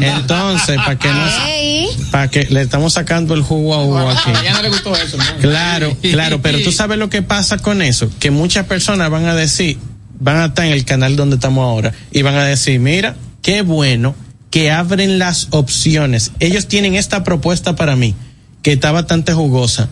[0.00, 4.30] entonces, para que no, para que le estamos sacando el jugo a Hugo aquí.
[4.30, 5.24] A ella no le gustó eso, ¿no?
[5.40, 9.34] Claro, claro, pero tú sabes lo que pasa con eso, que muchas personas van a
[9.34, 9.78] decir,
[10.18, 13.62] van a estar en el canal donde estamos ahora y van a decir, mira, qué
[13.62, 14.14] bueno
[14.50, 16.32] que abren las opciones.
[16.40, 18.14] Ellos tienen esta propuesta para mí,
[18.62, 19.88] que está bastante jugosa.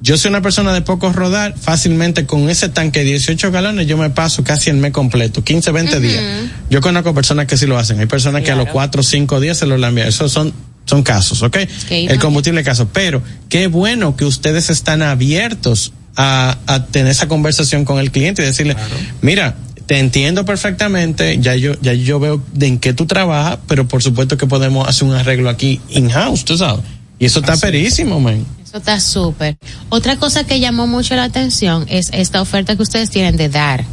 [0.00, 3.96] Yo soy una persona de poco rodar, fácilmente con ese tanque de 18 galones yo
[3.96, 6.22] me paso casi el mes completo, 15, 20 días.
[6.68, 9.40] Yo conozco personas que sí lo hacen, hay personas que a los 4 o 5
[9.40, 10.52] días se lo envían, esos son
[10.84, 11.56] son casos, ¿ok?
[11.90, 17.84] El combustible caso, pero qué bueno que ustedes están abiertos a, a tener esa conversación
[17.84, 18.76] con el cliente y decirle,
[19.20, 19.56] mira,
[19.86, 24.02] te entiendo perfectamente, ya yo, ya yo veo de en qué tú trabajas, pero por
[24.02, 26.84] supuesto que podemos hacer un arreglo aquí in-house, tú sabes.
[27.18, 28.44] Y eso está perísimo, man.
[28.76, 29.56] Eso está súper.
[29.88, 33.84] Otra cosa que llamó mucho la atención es esta oferta que ustedes tienen de dar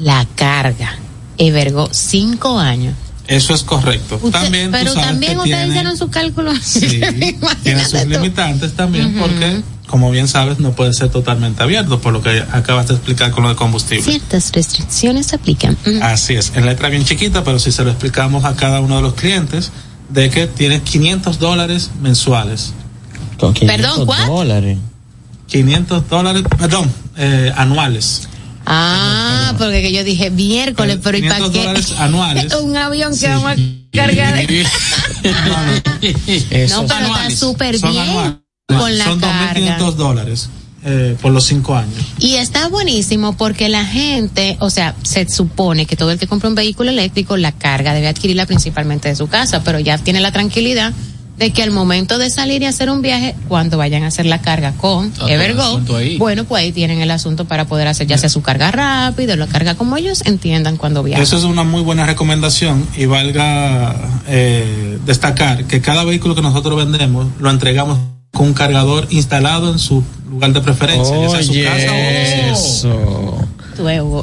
[0.00, 0.96] la carga.
[1.38, 2.94] Evergo, cinco años.
[3.28, 4.16] Eso es correcto.
[4.20, 6.52] Usted- también tú pero sabes también ustedes tiene, hicieron su cálculo.
[6.60, 7.00] sí,
[7.62, 8.08] tiene sus tú.
[8.08, 12.88] limitantes también porque, como bien sabes, no puede ser totalmente abierto, por lo que acabas
[12.88, 14.02] de explicar con lo de combustible.
[14.04, 15.76] Ciertas restricciones se aplican.
[16.02, 19.02] Así es, en letra bien chiquita, pero si se lo explicamos a cada uno de
[19.02, 19.70] los clientes,
[20.10, 22.74] de que tiene 500 dólares mensuales.
[23.38, 24.26] Con 500 Perdón, ¿cuál?
[24.26, 24.78] dólares.
[25.48, 28.28] 500 dólares, perdón, eh, anuales.
[28.66, 31.58] Ah, porque que yo dije miércoles, pero ¿y para 500 qué?
[31.66, 32.54] dólares anuales.
[32.62, 33.56] Un avión que vamos a
[33.92, 34.34] cargar.
[34.46, 34.64] de-
[36.70, 38.34] No, pero está súper bien anuales.
[38.68, 39.78] con la Son carga.
[39.78, 40.48] 2.500 dólares
[40.84, 41.94] eh, por los cinco años.
[42.18, 46.48] Y está buenísimo porque la gente, o sea, se supone que todo el que compra
[46.48, 50.32] un vehículo eléctrico, la carga debe adquirirla principalmente de su casa, pero ya tiene la
[50.32, 50.92] tranquilidad
[51.36, 54.40] de que al momento de salir y hacer un viaje, cuando vayan a hacer la
[54.40, 55.80] carga con todo el Evergo,
[56.18, 59.46] bueno, pues ahí tienen el asunto para poder hacer ya sea su carga rápido, la
[59.46, 61.22] carga como ellos entiendan cuando viajan.
[61.22, 63.96] Eso es una muy buena recomendación y valga
[64.28, 67.98] eh, destacar que cada vehículo que nosotros vendemos lo entregamos
[68.32, 73.48] con un cargador instalado en su lugar de preferencia, ya sea su casa o eso.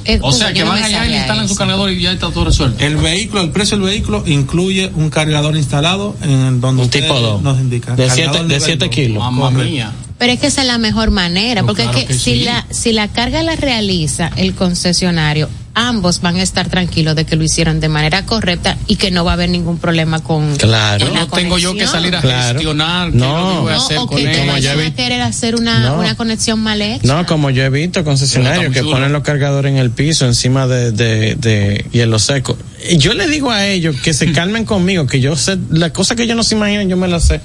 [0.05, 2.83] Eh, O sea, que van allá y instalan su cargador y ya está todo resuelto.
[2.83, 7.19] El vehículo, el precio del vehículo incluye un cargador instalado en donde Un usted tipo
[7.19, 7.41] dos.
[7.41, 7.95] nos indica.
[7.95, 8.95] De Cargador siete- de nivel siete dos.
[8.95, 9.19] kilos.
[9.23, 9.91] Mamma mía.
[10.21, 12.33] Pero es que esa es la mejor manera, No, porque claro es que, que si
[12.35, 12.39] sí.
[12.41, 17.35] la si la carga la realiza el concesionario, ambos van a estar tranquilos de que
[17.35, 21.05] lo hicieron de manera correcta y que no va a haber ningún problema con Claro.
[21.07, 22.59] con la No tengo yo que salir a Claro.
[22.59, 23.61] gestionar qué No.
[23.63, 24.37] voy a No, hacer o con que.
[24.37, 25.99] Como vi- a querer hacer una, No.
[25.99, 27.01] una conexión mal hecha.
[27.07, 30.91] No, como yo he visto concesionarios que ponen los cargadores en el piso, encima de,
[30.91, 32.55] de, de hielo seco.
[32.87, 36.15] Y Yo le digo a ellos que se calmen conmigo, que yo sé, las cosas
[36.15, 37.41] que ellos no se imaginan, yo me las sé.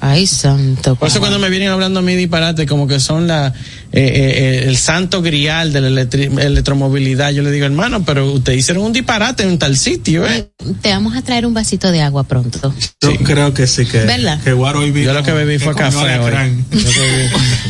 [0.00, 0.94] Ay, santo.
[0.94, 3.48] Por eso cuando me vienen hablando a mí disparate, como que son la
[3.92, 8.58] eh, eh, el santo grial de la electri- electromovilidad, yo le digo, hermano, pero ustedes
[8.58, 10.50] hicieron un disparate en tal sitio, ¿eh?
[10.82, 12.74] Te vamos a traer un vasito de agua pronto.
[13.00, 14.38] Yo creo que sí, que, ¿Verdad?
[14.42, 16.32] que Guaro hoy vino- Yo lo que bebí fue café hoy.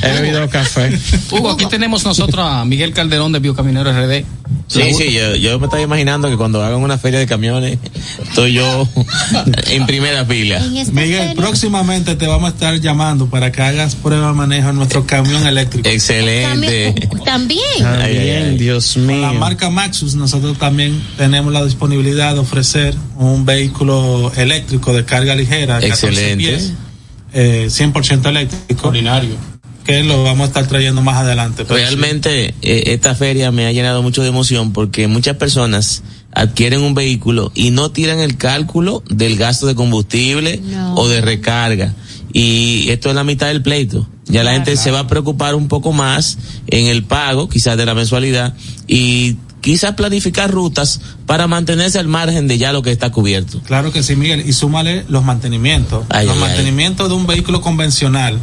[0.02, 0.98] He bebido café.
[1.30, 4.24] Hugo, aquí tenemos nosotros a Miguel Calderón de Biocaminero RD.
[4.68, 7.78] Sí, sí, yo, yo me estaba imaginando que cuando hagan una feria de camiones,
[8.28, 8.88] estoy yo
[9.70, 10.60] en primera fila.
[10.92, 15.06] Miguel, próximamente te vamos a estar llamando para que hagas prueba de manejo en nuestro
[15.06, 15.88] camión eléctrico.
[15.88, 16.94] Excelente.
[17.24, 17.60] También.
[17.80, 19.20] También, Dios mío.
[19.20, 25.34] La marca Maxus, nosotros también tenemos la disponibilidad de ofrecer un vehículo eléctrico de carga
[25.34, 26.36] ligera, 14 Excelente.
[26.36, 26.72] pies,
[27.32, 28.92] eh, 100% eléctrico.
[29.84, 31.62] Que lo vamos a estar trayendo más adelante.
[31.62, 36.02] Realmente eh, esta feria me ha llenado mucho de emoción porque muchas personas
[36.36, 40.60] adquieren un vehículo y no tiran el cálculo del gasto de combustible
[40.94, 41.94] o de recarga.
[42.30, 44.06] Y esto es la mitad del pleito.
[44.26, 47.86] Ya la gente se va a preocupar un poco más en el pago, quizás de
[47.86, 48.52] la mensualidad,
[48.86, 53.62] y quizás planificar rutas para mantenerse al margen de ya lo que está cubierto.
[53.62, 54.46] Claro que sí, Miguel.
[54.46, 56.04] Y súmale los mantenimientos.
[56.10, 56.48] Ay, los ay, ay.
[56.48, 58.38] mantenimientos de un vehículo convencional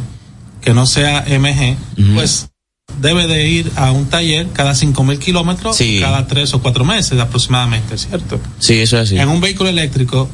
[0.62, 1.76] que no sea MG,
[2.14, 2.48] pues
[3.00, 5.98] debe de ir a un taller cada cinco mil kilómetros, Sí.
[6.00, 8.38] cada tres o cuatro meses aproximadamente, ¿cierto?
[8.58, 9.18] Sí, eso es así.
[9.18, 10.28] En un vehículo eléctrico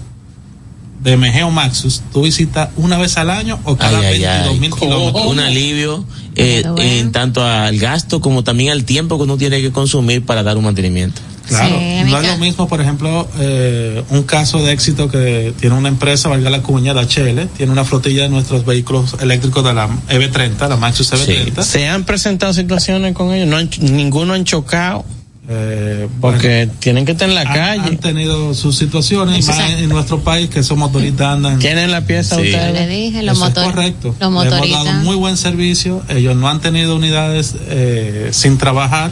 [1.02, 4.52] de MG o Maxus, tú visitas una vez al año o cada Ay, ay, 22
[4.54, 4.60] ay.
[4.60, 5.26] mil kilómetros.
[5.26, 6.04] Un alivio
[6.36, 10.42] eh, en tanto al gasto como también al tiempo que uno tiene que consumir para
[10.42, 11.20] dar un mantenimiento.
[11.50, 15.74] Claro, Sí, no es lo mismo, por ejemplo, eh, un caso de éxito que tiene
[15.76, 19.74] una empresa, valga la cuña, de HL, tiene una flotilla de nuestros vehículos eléctricos de
[19.74, 21.62] la EV30, la Maxus EV30.
[21.62, 25.04] Se han presentado situaciones con ellos, no han, ninguno han chocado.
[26.20, 27.82] porque tienen que estar en la han, calle.
[27.82, 31.58] han tenido sus situaciones, más en nuestro país que esos motoristas andan.
[31.58, 32.42] ¿Tienen la pieza Sí.
[32.42, 32.72] ustedes?
[32.72, 34.08] Le dije, los Eso es motor- correcto.
[34.08, 34.84] los Le hemos motoristas.
[34.84, 36.02] dado muy buen servicio.
[36.08, 39.10] Ellos no han tenido unidades eh, sin trabajar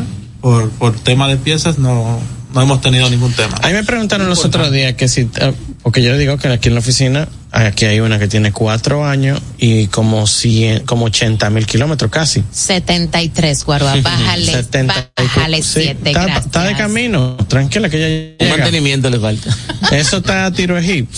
[0.49, 2.18] por, por tema de piezas, no,
[2.55, 3.55] no hemos tenido ningún tema.
[3.61, 6.68] A mí me preguntaron los otros días que si, eh, porque yo digo que aquí
[6.68, 11.51] en la oficina, aquí hay una que tiene cuatro años y como cien, como 80
[11.51, 12.42] mil kilómetros casi.
[12.51, 13.94] 73, Guarua.
[14.01, 14.51] Bájale.
[14.53, 18.57] 70 y Bájale Sí, 7, está, está de camino, tranquila que ya Un llega.
[18.57, 19.55] mantenimiento le falta.
[19.92, 21.11] Eso está a tiro de hip.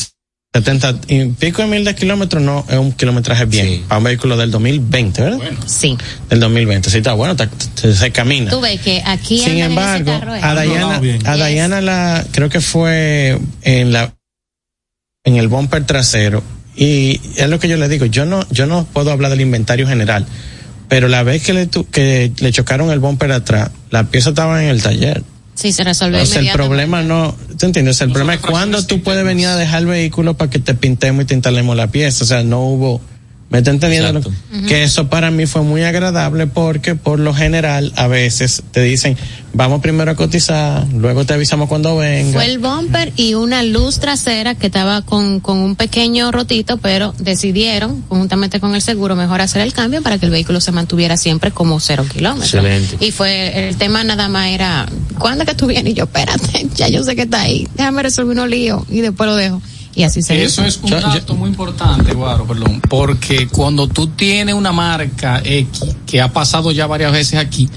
[0.54, 4.36] 70 y pico de mil de kilómetros no es un kilometraje bien para un vehículo
[4.36, 5.38] del 2020, ¿verdad?
[5.66, 5.96] Sí.
[6.28, 8.50] Del 2020, sí está bueno, está- se, se camina.
[8.50, 10.40] Tú ves que aquí Sin embargo, carro, ¿eh?
[10.42, 14.12] a Dayana, a Dayana la, creo que fue en la,
[15.24, 16.42] en el bumper trasero.
[16.74, 19.86] Y es lo que yo le digo, yo no, yo no puedo hablar del inventario
[19.86, 20.26] general,
[20.88, 24.60] pero la vez que le, tu- que le chocaron el bumper atrás, la pieza estaba
[24.64, 25.22] en el taller.
[25.60, 28.00] Sí, se resolvió O sea, el problema no, ¿te entiendes?
[28.00, 31.24] El problema es cuando tú puedes venir a dejar el vehículo para que te pintemos
[31.24, 32.24] y te instalemos la pieza.
[32.24, 33.02] O sea, no hubo,
[33.50, 34.12] ¿me está entendiendo?
[34.12, 38.80] lo- Que eso para mí fue muy agradable porque por lo general a veces te
[38.82, 39.16] dicen,
[39.52, 42.32] vamos primero a cotizar, luego te avisamos cuando venga.
[42.32, 47.12] Fue el bumper y una luz trasera que estaba con, con un pequeño rotito, pero
[47.18, 51.16] decidieron, conjuntamente con el seguro, mejor hacer el cambio para que el vehículo se mantuviera
[51.16, 52.54] siempre como cero kilómetros.
[52.54, 53.04] Excelente.
[53.04, 54.86] Y fue, el tema nada más era,
[55.18, 55.92] ¿cuándo es que tú vienes?
[55.92, 59.28] Y yo, espérate, ya yo sé que está ahí, déjame resolver unos líos y después
[59.28, 59.60] lo dejo.
[60.00, 60.68] Y así se Eso hizo.
[60.86, 66.22] es un dato muy importante, Guaro, perdón, porque cuando tú tienes una marca X que
[66.22, 67.68] ha pasado ya varias veces aquí,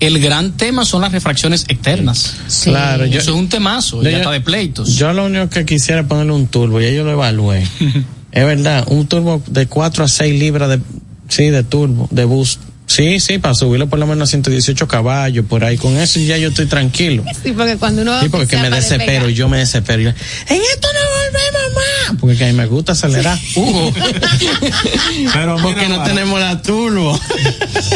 [0.00, 2.34] el gran tema son las refracciones externas.
[2.64, 4.96] Claro, yo- eso es un temazo, yo- ya está de pleitos.
[4.96, 7.62] Yo lo único que quisiera es ponerle un turbo, ya yo lo evalué.
[8.32, 10.80] es verdad, un turbo de 4 a 6 libras de,
[11.28, 12.60] sí, de turbo, de boost.
[12.86, 15.76] Sí, sí, para subirlo por lo menos a 118 caballos, por ahí.
[15.76, 17.22] Con eso ya yo estoy tranquilo.
[17.44, 19.28] Sí, porque cuando uno Sí, porque me desespero, pegado.
[19.28, 20.00] yo me desespero.
[20.04, 22.16] Yo, en esto no más.
[22.20, 23.38] Porque que a mí me gusta acelerar.
[23.56, 23.92] Hugo.
[25.32, 27.18] Pero porque no tenemos la turbo.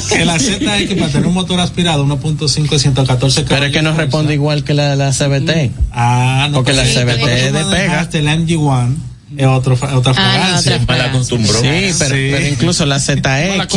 [0.09, 3.49] Que la ZX para tener un motor aspirado 1.5 114 caballos.
[3.49, 5.71] Pero es que no responde igual que la, la CBT.
[5.93, 6.59] Ah, no.
[6.59, 8.09] Porque la pues, CBT porque tú despega.
[8.13, 8.95] el MG1
[9.39, 10.77] es otro, otra Ah, fragancia.
[10.83, 11.61] otra Mal acostumbró.
[11.61, 12.29] Sí, pero, Sí.
[12.33, 13.73] pero incluso la ZX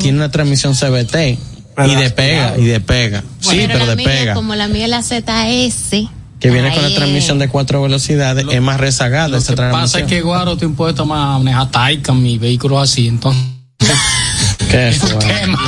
[0.00, 1.38] tiene una transmisión CBT.
[1.86, 3.22] y despega, y despega.
[3.38, 4.34] sí, pero la mía, despega.
[4.34, 6.08] como la mía es la ZS.
[6.40, 9.98] Que viene con la transmisión de cuatro velocidades, es más rezagada esa Lo que pasa
[10.00, 13.42] es que Guaro te impuesto más manejar Taycan y vehículos así, entonces.
[14.70, 15.58] ¿Qué es eso, bueno?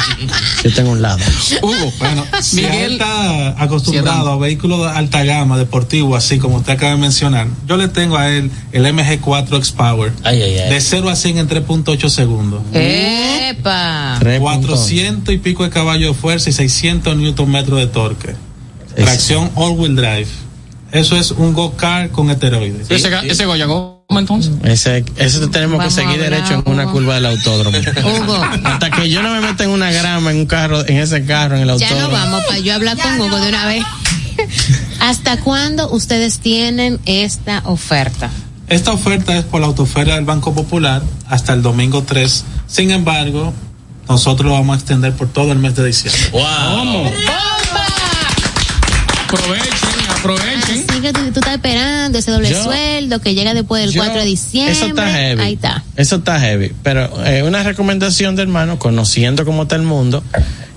[0.62, 1.18] Yo tengo un lado.
[1.62, 6.92] Hugo, bueno, Miguel- está acostumbrado a vehículos de alta gama, deportivos, así como usted acaba
[6.92, 10.12] de mencionar, yo le tengo a él el MG4 X-Power.
[10.68, 12.62] De 0 a 100 en 3.8 segundos.
[12.74, 14.18] ¡Epa!
[14.40, 18.34] 400 y pico de caballos de fuerza y 600 newton metros de torque.
[18.94, 20.28] Tracción all-wheel drive.
[20.92, 22.90] Eso es un go-kart con heteroides.
[22.90, 24.04] ese, ese Goya Go.
[24.10, 24.52] entonces.
[24.64, 25.02] Ese,
[25.48, 27.76] tenemos Vamos que a seguir hablar, derecho en una curva del autódromo.
[28.24, 28.44] Hugo.
[28.64, 31.56] Hasta que yo no me meta en una grama, en un carro, en ese carro,
[31.56, 32.08] en el Ya autódromo.
[32.08, 33.84] no vamos para yo hablar con Hugo de una vez.
[35.00, 38.30] ¿Hasta cuándo ustedes tienen esta oferta?
[38.68, 42.44] Esta oferta es por la autoferia del Banco Popular hasta el domingo 3.
[42.66, 43.52] Sin embargo,
[44.08, 46.20] nosotros lo vamos a extender por todo el mes de diciembre.
[46.32, 47.10] Wow.
[49.26, 49.79] Aprovechen,
[50.20, 50.84] aprovechen.
[50.88, 54.02] Así que tú, tú estás esperando ese doble Yo- sueldo que llega después del Yo-
[54.02, 54.72] 4 de diciembre.
[54.72, 55.42] Eso está heavy.
[55.42, 55.84] Ahí está.
[55.96, 56.72] Eso está heavy.
[56.82, 60.22] Pero eh, una recomendación de hermano, conociendo cómo está el mundo,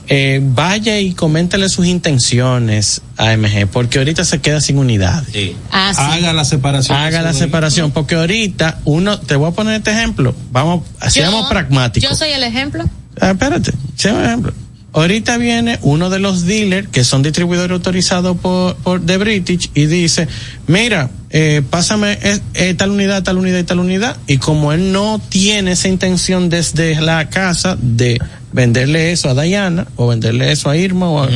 [0.10, 5.24] eh, vaya y coméntale sus intenciones a MG, porque ahorita se queda sin unidad.
[5.72, 6.02] Ah, sí.
[6.02, 6.98] Haga la separación.
[6.98, 12.10] Haga la separación, porque ahorita uno, te voy a poner este ejemplo, vamos, seamos pragmáticos.
[12.10, 12.84] Yo soy el ejemplo.
[13.22, 14.54] Ah, espérate, sea un ejemplo.
[14.94, 19.88] Ahorita viene uno de los dealers que son distribuidores autorizados por, por The British y
[19.88, 20.28] dice,
[20.68, 24.18] mira, eh, pásame eh, eh, tal unidad, tal unidad y tal unidad.
[24.28, 28.20] Y como él no tiene esa intención desde la casa de
[28.52, 31.30] venderle eso a Diana o venderle eso a Irma, o a-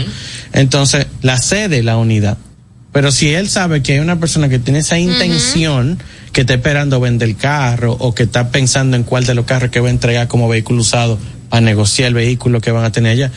[0.54, 2.38] entonces la cede la unidad.
[2.94, 5.98] Pero si él sabe que hay una persona que tiene esa intención,
[6.32, 9.72] que está esperando vender el carro o que está pensando en cuál de los carros
[9.72, 11.18] que va a entregar como vehículo usado
[11.50, 13.32] para negociar el vehículo que van a tener allá,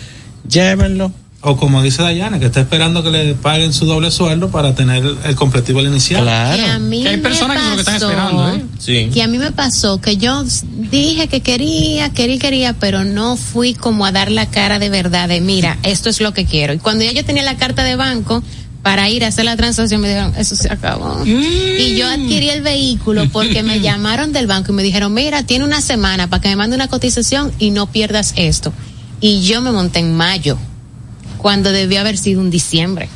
[0.49, 1.13] llévenlo.
[1.43, 5.03] O como dice Dayana, que está esperando que le paguen su doble sueldo para tener
[5.25, 6.23] el completivo al inicial.
[6.55, 8.63] Que a mí Que hay personas que son lo que están pasó- esperando, ¿eh?
[8.79, 9.11] Sí.
[9.15, 10.45] Que a mí me pasó que yo
[10.91, 15.31] dije que quería, quería, quería, pero no fui como a dar la cara de verdad
[15.31, 16.75] de mira, esto es lo que quiero.
[16.75, 18.43] Y cuando ya yo tenía la carta de banco
[18.83, 21.23] para ir a hacer la transacción, me dijeron, eso se acabó.
[21.25, 25.65] Y yo adquirí el vehículo porque me llamaron del banco y me dijeron, mira, tiene
[25.65, 28.73] una semana para que me mande una cotización y no pierdas esto.
[29.21, 30.57] Y yo me monté en mayo,
[31.37, 33.09] cuando debió haber sido un diciembre.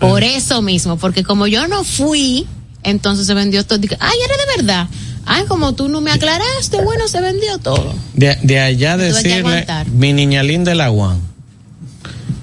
[0.00, 2.46] Por eso mismo, porque como yo no fui,
[2.82, 3.78] entonces se vendió todo.
[4.00, 4.88] Ay, era de verdad.
[5.24, 7.94] Ay, como tú no me aclaraste, bueno, se vendió todo.
[8.12, 11.33] De, de allá decirle, mi niña linda la One.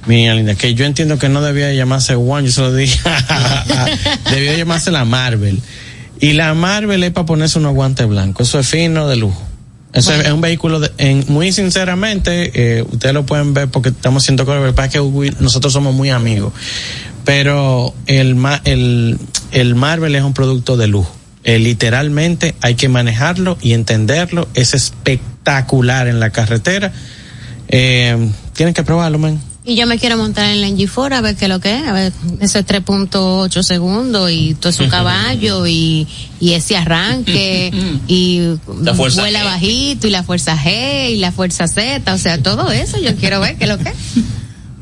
[0.08, 3.00] Mi niña linda, que yo entiendo que no debía llamarse One, yo se lo dije.
[4.32, 5.62] Debió llamarse la Marvel.
[6.20, 8.48] Y la Marvel es para ponerse unos guantes blancos.
[8.48, 9.42] Eso es fino de lujo.
[9.94, 13.90] Eso es, es un vehículo, de- en, muy sinceramente, eh, ustedes lo pueden ver porque
[13.90, 16.54] estamos haciendo cosas, pero pasa que nosotros somos muy amigos.
[17.26, 19.20] Pero el, el,
[19.52, 21.14] el Marvel es un producto de lujo.
[21.44, 24.48] Eh, literalmente hay que manejarlo y entenderlo.
[24.54, 26.92] Es espectacular en la carretera.
[27.68, 29.40] Eh, tienen que probarlo, man.
[29.64, 31.88] Y yo me quiero montar en la NG4 a ver qué es lo que es.
[31.88, 36.08] A ver, ese es 3.8 segundos y todo es un caballo y,
[36.40, 37.72] y ese arranque
[38.08, 38.40] y
[38.82, 39.46] La fuerza vuela G.
[39.46, 42.12] bajito y la fuerza G y la fuerza Z.
[42.12, 43.96] O sea, todo eso yo quiero ver qué es lo que es.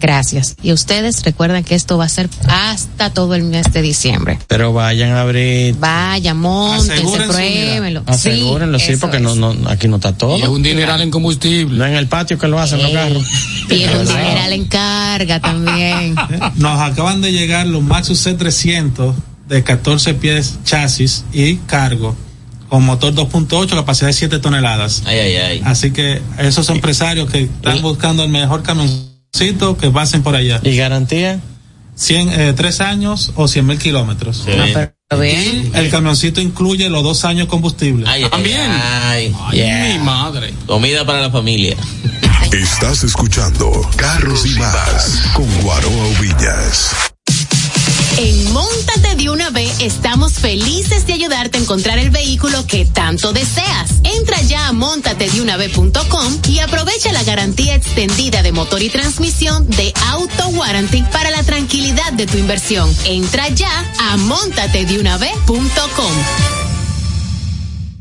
[0.00, 0.56] gracias.
[0.62, 4.38] Y ustedes recuerden que esto va a ser hasta todo el mes de diciembre.
[4.46, 5.76] Pero vayan a abrir.
[5.76, 8.02] Vaya, montense, Aseguren su pruébenlo.
[8.06, 10.38] Asegúrenlo, sí, porque no, no, aquí no está todo.
[10.38, 11.78] Y es un dineral en combustible.
[11.78, 13.24] No en el patio que lo hacen los Ey, carros.
[13.70, 16.14] Y es un dineral en carga también.
[16.56, 19.14] Nos acaban de llegar los Maxus C300
[19.48, 22.14] de 14 pies chasis y cargo
[22.68, 25.02] con motor 2.8, capacidad de 7 toneladas.
[25.06, 25.62] Ay, ay, ay.
[25.64, 30.60] Así que esos empresarios que están buscando el mejor camioncito, que pasen por allá.
[30.62, 31.40] ¿Y garantía?
[31.94, 34.44] 100, eh, tres años o 100 mil kilómetros.
[34.44, 34.52] Sí.
[35.08, 35.72] Pero bien.
[35.74, 38.04] El camioncito incluye los dos años combustible.
[38.08, 38.70] Ay, ay, También.
[38.70, 39.34] ay.
[39.48, 40.54] Ay, mi madre.
[40.66, 41.76] Comida para la familia.
[42.52, 46.90] Estás escuchando Carros y Más con Guaroa Villas.
[48.20, 53.32] En Móntate de una vez estamos felices de ayudarte a encontrar el vehículo que tanto
[53.32, 53.92] deseas.
[54.02, 60.48] Entra ya a montatedeunavez.com y aprovecha la garantía extendida de motor y transmisión de Auto
[60.48, 62.92] Warranty para la tranquilidad de tu inversión.
[63.04, 66.67] Entra ya a montatedeunavez.com.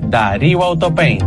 [0.00, 1.22] Darío Autopaint.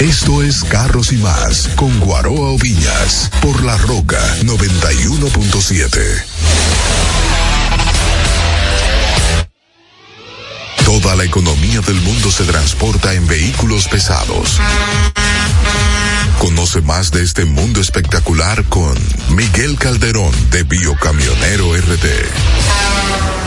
[0.00, 6.24] Esto es Carros y más con Guaroa Oviñas por La Roca 91.7.
[10.84, 14.60] Toda la economía del mundo se transporta en vehículos pesados.
[16.38, 18.94] Conoce más de este mundo espectacular con
[19.30, 23.43] Miguel Calderón de Biocamionero RD.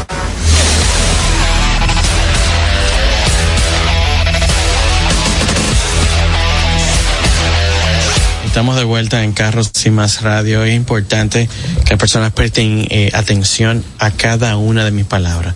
[8.57, 10.63] Estamos de vuelta en Carros y Más Radio.
[10.63, 11.47] Es importante
[11.85, 15.53] que las personas presten eh, atención a cada una de mis palabras.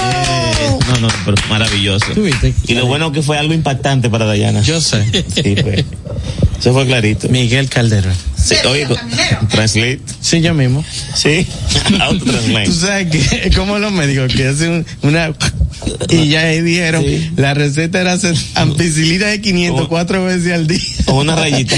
[0.00, 2.06] Eh, no, no, pero maravilloso.
[2.66, 4.62] Y lo bueno que fue algo impactante para Dayana.
[4.62, 5.04] Yo sé.
[5.34, 5.84] Sí, fue.
[6.58, 7.28] Eso fue clarito.
[7.28, 8.14] Miguel Calderón.
[8.34, 8.88] Sí, oye,
[9.50, 10.00] translate.
[10.22, 10.82] Sí, yo mismo.
[11.14, 11.46] Sí,
[12.00, 12.64] autotranslate.
[12.64, 15.30] Tú sabes que, como los médicos que hacen una
[16.08, 17.04] y ya ahí dijeron,
[17.36, 20.80] la receta era hacer ampicilina de 500 cuatro veces al día.
[21.06, 21.76] O una rayita.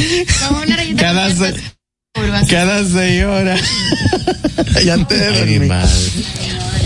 [0.97, 1.55] cada, seis,
[2.49, 3.61] cada seis horas.
[4.85, 5.73] y antes de dormir.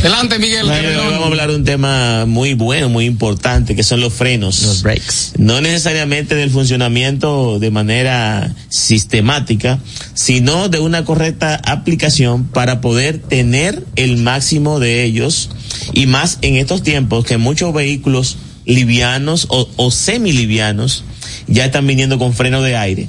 [0.04, 0.68] Adelante, Miguel.
[0.68, 4.62] Hoy vamos a hablar de un tema muy bueno, muy importante, que son los frenos.
[4.62, 5.32] Los brakes.
[5.38, 9.78] No necesariamente del funcionamiento de manera sistemática,
[10.12, 15.48] sino de una correcta aplicación para poder tener el máximo de ellos
[15.94, 18.36] y más en estos tiempos que muchos vehículos
[18.66, 21.04] livianos o, o semilivianos
[21.46, 23.08] ya están viniendo con freno de aire.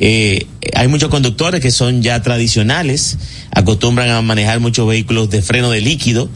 [0.00, 3.18] Eh, hay muchos conductores que son ya tradicionales,
[3.50, 6.30] acostumbran a manejar muchos vehículos de freno de líquido,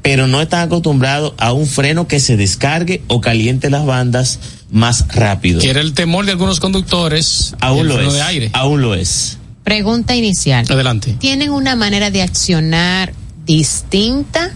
[0.00, 4.40] pero no están acostumbrados a un freno que se descargue o caliente las bandas
[4.70, 5.60] más rápido.
[5.60, 7.54] Que era el temor de algunos conductores.
[7.60, 8.14] Aún lo es.
[8.14, 8.50] de aire.
[8.54, 9.38] Aún lo es.
[9.62, 10.66] Pregunta inicial.
[10.68, 11.14] Adelante.
[11.20, 13.12] ¿Tienen una manera de accionar
[13.44, 14.52] distinta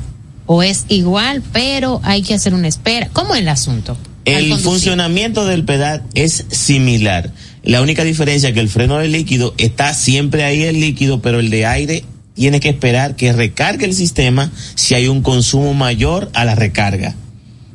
[0.46, 3.08] o es igual, pero hay que hacer una espera?
[3.12, 3.96] ¿Cómo es el asunto?
[4.24, 7.30] El funcionamiento del pedal es similar.
[7.66, 11.40] La única diferencia es que el freno de líquido está siempre ahí el líquido, pero
[11.40, 12.04] el de aire
[12.34, 17.16] tiene que esperar que recargue el sistema si hay un consumo mayor a la recarga.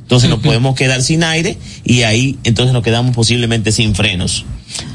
[0.02, 4.46] Entonces nos podemos quedar sin aire y ahí entonces nos quedamos posiblemente sin frenos.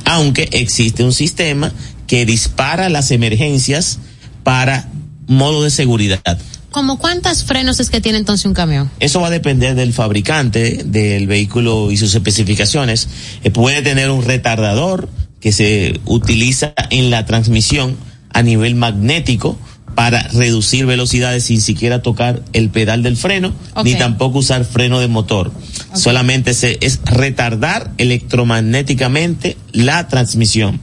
[0.07, 1.73] Aunque existe un sistema
[2.07, 3.99] que dispara las emergencias
[4.45, 4.89] para
[5.27, 6.39] modo de seguridad.
[6.77, 8.91] ¿Como cuántos frenos es que tiene entonces un camión?
[9.01, 13.09] Eso va a depender del fabricante del vehículo y sus especificaciones.
[13.43, 15.09] Eh, puede tener un retardador
[15.41, 17.97] que se utiliza en la transmisión
[18.31, 19.57] a nivel magnético
[19.95, 25.09] para reducir velocidades sin siquiera tocar el pedal del freno, ni tampoco usar freno de
[25.09, 25.53] motor.
[25.95, 30.83] Solamente se, es retardar electromagnéticamente la transmisión.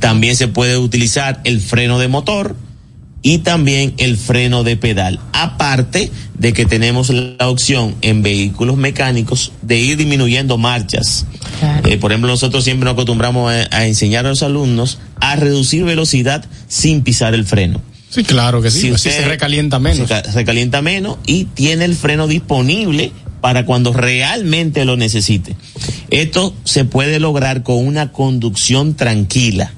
[0.00, 2.56] También se puede utilizar el freno de motor,
[3.22, 5.18] y también el freno de pedal.
[5.32, 11.26] Aparte de que tenemos la opción en vehículos mecánicos de ir disminuyendo marchas.
[11.84, 15.84] Eh, por ejemplo, nosotros siempre nos acostumbramos a, a enseñar a los alumnos a reducir
[15.84, 17.80] velocidad sin pisar el freno.
[18.10, 18.80] Sí, claro que sí.
[18.82, 19.98] Si así usted- se recalienta menos.
[19.98, 25.56] Se ca- recalienta menos y tiene el freno disponible para cuando realmente lo necesite.
[26.10, 29.72] Esto se puede lograr con una conducción tranquila.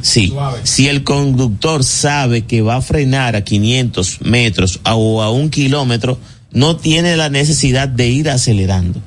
[0.00, 0.32] Sí,
[0.64, 5.50] si el conductor sabe que va a frenar a 500 metros a- o a un
[5.50, 6.18] kilómetro,
[6.52, 9.00] no tiene la necesidad de ir acelerando.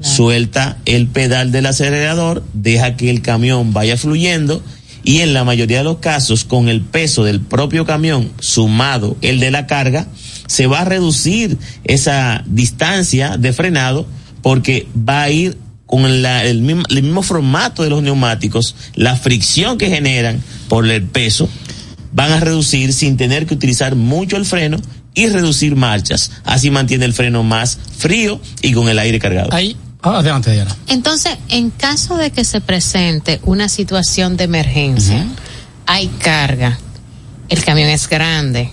[0.00, 4.60] Suelta el pedal del acelerador, deja que el camión vaya fluyendo
[5.04, 9.38] y en la mayoría de los casos con el peso del propio camión sumado el
[9.38, 10.08] de la carga,
[10.48, 14.06] se va a reducir esa distancia de frenado
[14.42, 15.56] porque va a ir
[15.86, 20.88] con la- el, mismo, el mismo formato de los neumáticos, la fricción que generan por
[20.88, 21.48] el peso,
[22.12, 24.78] van a reducir sin tener que utilizar mucho el freno
[25.14, 26.30] y reducir marchas.
[26.44, 29.52] Así mantiene el freno más frío y con el aire cargado.
[29.52, 30.74] Ahí, ah, adelante, Diana.
[30.88, 35.26] Entonces, en caso de que se presente una situación de emergencia,
[35.86, 36.78] hay carga,
[37.48, 38.70] el camión es grande,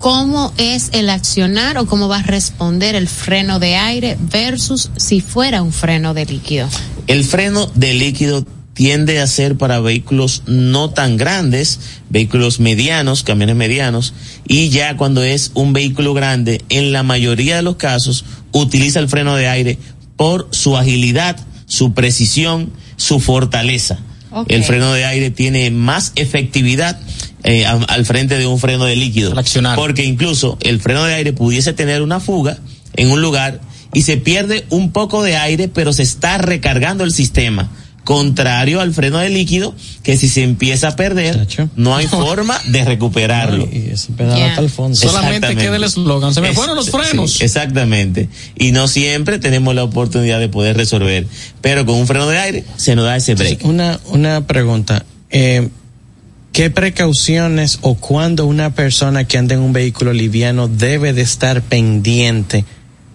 [0.00, 5.20] ¿cómo es el accionar o cómo va a responder el freno de aire versus si
[5.20, 6.68] fuera un freno de líquido?
[7.06, 13.56] El freno de líquido tiende a ser para vehículos no tan grandes, vehículos medianos, camiones
[13.56, 14.14] medianos,
[14.48, 19.08] y ya cuando es un vehículo grande, en la mayoría de los casos, utiliza el
[19.08, 19.78] freno de aire
[20.16, 21.36] por su agilidad,
[21.66, 23.98] su precisión, su fortaleza.
[24.48, 26.98] El freno de aire tiene más efectividad
[27.42, 29.32] eh, a- al frente de un freno de líquido.
[29.76, 32.58] Porque incluso el freno de aire pudiese tener una fuga
[32.96, 33.60] en un lugar
[33.92, 37.70] y se pierde un poco de aire, pero se está recargando el sistema.
[38.04, 41.46] Contrario al freno de líquido, que si se empieza a perder,
[41.76, 43.68] no hay forma de recuperarlo.
[44.16, 44.96] pedal hasta el fondo.
[44.96, 46.34] Solamente queda el eslogan.
[46.34, 47.40] Se me Es- fueron los sí, frenos.
[47.40, 48.28] exactamente.
[48.56, 51.26] Y no siempre tenemos la oportunidad de poder resolver.
[51.60, 53.64] Pero con un freno de aire se nos da ese break.
[53.64, 55.04] Una, una pregunta.
[55.30, 55.68] Eh,
[56.52, 61.62] ¿Qué precauciones o cuándo una persona que anda en un vehículo liviano debe de estar
[61.62, 62.64] pendiente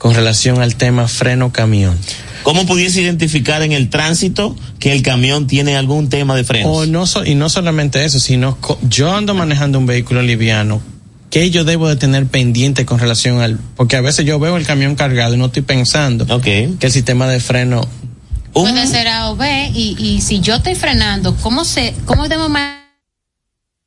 [0.05, 1.97] con relación al tema freno camión?
[2.43, 6.71] ¿Cómo pudiese identificar en el tránsito que el camión tiene algún tema de frenos?
[6.71, 10.79] O no so- y no solamente eso, sino co- yo ando manejando un vehículo liviano.
[11.31, 13.57] ¿Qué yo debo de tener pendiente con relación al...?
[13.75, 17.27] Porque a veces yo veo el camión cargado y no estoy pensando que el sistema
[17.27, 17.81] de freno...
[18.53, 22.47] Puede ser A o B y, y si yo estoy frenando, ¿cómo se, cómo debo
[22.47, 22.85] ma-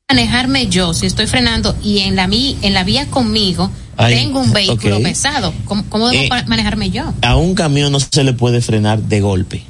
[0.09, 4.39] manejarme yo si estoy frenando y en la mi, en la vía conmigo Ay, tengo
[4.39, 5.53] un vehículo pesado?
[5.65, 7.13] ¿Cómo, cómo debo Eh, manejarme yo?
[7.21, 9.63] a un camión no se le puede frenar de golpe,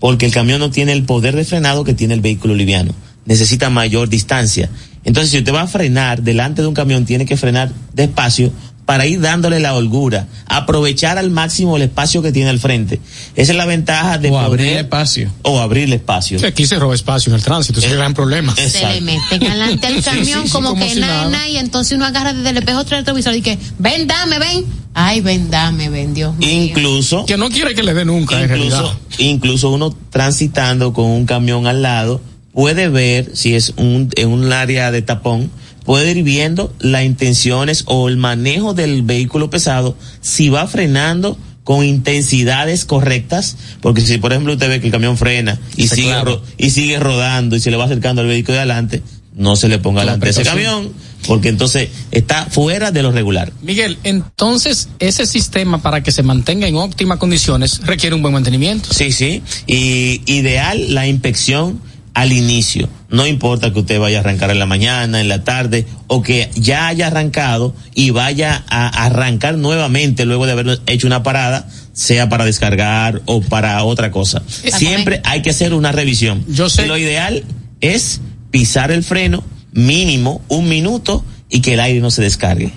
[0.00, 2.92] porque el camión no tiene el poder de frenado que tiene el vehículo liviano.
[3.24, 4.70] Necesita mayor distancia.
[5.04, 8.52] Entonces, si usted va a frenar delante de un camión, tiene que frenar despacio
[8.86, 13.00] para ir dándole la holgura, aprovechar al máximo el espacio que tiene al frente.
[13.34, 15.30] Esa es la ventaja de O abrir poder- espacio.
[15.42, 16.38] O abrir espacio.
[16.38, 18.54] Sí, aquí se roba espacio en el tránsito, ese es el gran problema.
[18.54, 22.48] Se le meten adelante al camión como, que nada, nada, y entonces uno agarra desde
[22.50, 24.64] el espejo otro retrovisor y que, ven, dame, ven.
[24.98, 26.48] Ay, ven, dame, ven, Dios mío.
[26.48, 27.26] Incluso.
[27.26, 28.78] Que no quiere que le dé nunca, en realidad.
[28.84, 32.22] Incluso, incluso uno transitando con un camión al lado
[32.52, 35.50] puede ver si es un, en un área de tapón,
[35.86, 41.84] puede ir viendo las intenciones o el manejo del vehículo pesado, si va frenando con
[41.84, 46.14] intensidades correctas, porque si por ejemplo usted ve que el camión frena y Se sigue
[46.58, 49.02] y sigue rodando y se le va acercando al vehículo de adelante,
[49.34, 50.92] no se le ponga Con adelante ese camión,
[51.26, 53.52] porque entonces está fuera de lo regular.
[53.62, 58.88] Miguel, entonces ese sistema para que se mantenga en óptimas condiciones requiere un buen mantenimiento.
[58.92, 59.42] Sí, sí.
[59.66, 61.80] Y ideal la inspección
[62.14, 62.88] al inicio.
[63.08, 66.50] No importa que usted vaya a arrancar en la mañana, en la tarde, o que
[66.54, 72.28] ya haya arrancado y vaya a arrancar nuevamente luego de haber hecho una parada, sea
[72.28, 74.42] para descargar o para otra cosa.
[74.46, 76.44] Siempre hay que hacer una revisión.
[76.48, 76.86] Yo sé.
[76.86, 77.44] Lo ideal
[77.80, 82.72] es pisar el freno mínimo un minuto y que el aire no se descargue.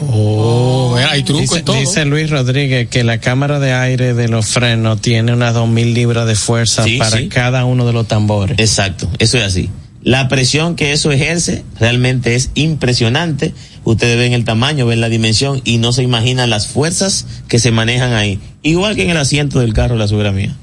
[0.00, 1.76] Oh, hay truco dice, en todo.
[1.76, 5.94] dice Luis Rodríguez que la cámara de aire de los frenos tiene unas dos mil
[5.94, 7.28] libras de fuerza Sí, para sí.
[7.28, 8.58] cada uno de los tambores.
[8.58, 9.70] Exacto, eso es así.
[10.02, 13.52] La presión que eso ejerce realmente es impresionante.
[13.84, 17.70] Ustedes ven el tamaño, ven la dimensión y no se imaginan las fuerzas que se
[17.72, 18.38] manejan ahí.
[18.62, 20.54] Igual que en el asiento del carro, la suegra mía.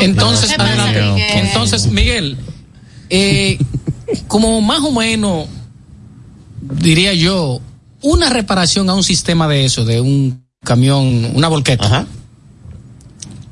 [0.00, 1.00] Entonces, ¿Qué pasa, adelante.
[1.02, 1.46] Miguel?
[1.46, 2.36] Entonces, Miguel,
[3.10, 3.58] eh,
[4.28, 5.46] como más o menos,
[6.60, 7.60] diría yo,
[8.04, 12.06] una reparación a un sistema de eso, de un camión, una volqueta.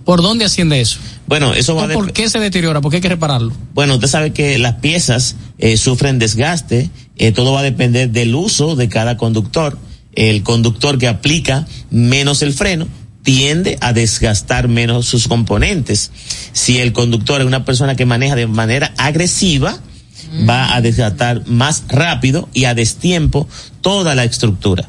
[0.05, 0.98] ¿Por dónde asciende eso?
[1.26, 2.80] Bueno, eso va ¿O de- ¿Por qué se deteriora?
[2.80, 3.53] ¿Por qué hay que repararlo?
[3.72, 8.34] Bueno, usted sabe que las piezas eh, sufren desgaste, eh, todo va a depender del
[8.34, 9.78] uso de cada conductor.
[10.14, 12.86] El conductor que aplica menos el freno
[13.22, 16.11] tiende a desgastar menos sus componentes.
[16.53, 19.78] Si el conductor es una persona que maneja de manera agresiva,
[20.48, 23.48] va a desgastar más rápido y a destiempo
[23.80, 24.88] toda la estructura.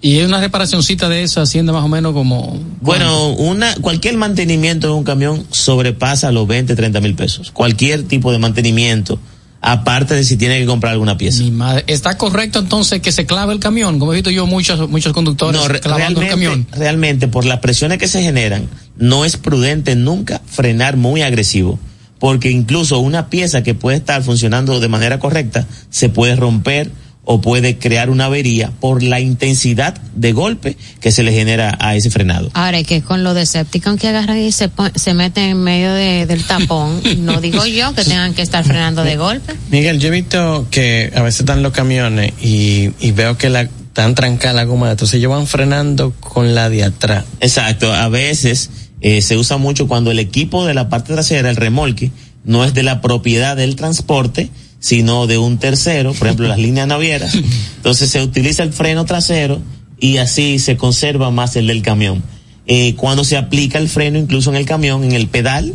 [0.00, 2.56] Y una reparacioncita de esa asciende más o menos como...
[2.80, 7.50] Bueno, una, cualquier mantenimiento de un camión sobrepasa los 20, 30 mil pesos.
[7.50, 9.18] Cualquier tipo de mantenimiento,
[9.60, 11.42] aparte de si tiene que comprar alguna pieza.
[11.42, 13.98] Mi madre, ¿Está correcto entonces que se clave el camión?
[13.98, 16.66] Como he visto yo muchos, muchos conductores No, re- clavando el camión.
[16.70, 21.80] realmente por las presiones que se generan, no es prudente nunca frenar muy agresivo,
[22.18, 26.90] porque incluso una pieza que puede estar funcionando de manera correcta se puede romper
[27.30, 31.94] o puede crear una avería por la intensidad de golpe que se le genera a
[31.94, 32.50] ese frenado.
[32.54, 36.24] Ahora, es que con los Decepticons que agarran y se, se meten en medio de-
[36.24, 39.52] del tapón, no digo yo que tengan que estar frenando de golpe.
[39.70, 43.60] Miguel, yo he visto que a veces están los camiones y, y veo que la
[43.62, 47.26] están trancada la goma, entonces ellos van frenando con la de atrás.
[47.40, 51.56] Exacto, a veces eh, se usa mucho cuando el equipo de la parte trasera, el
[51.56, 52.10] remolque,
[52.44, 56.86] no es de la propiedad del transporte, sino de un tercero, por ejemplo las líneas
[56.86, 57.34] navieras.
[57.76, 59.60] Entonces se utiliza el freno trasero
[60.00, 62.22] y así se conserva más el del camión.
[62.70, 65.72] eh, cuando se aplica el freno, incluso en el camión, en el pedal,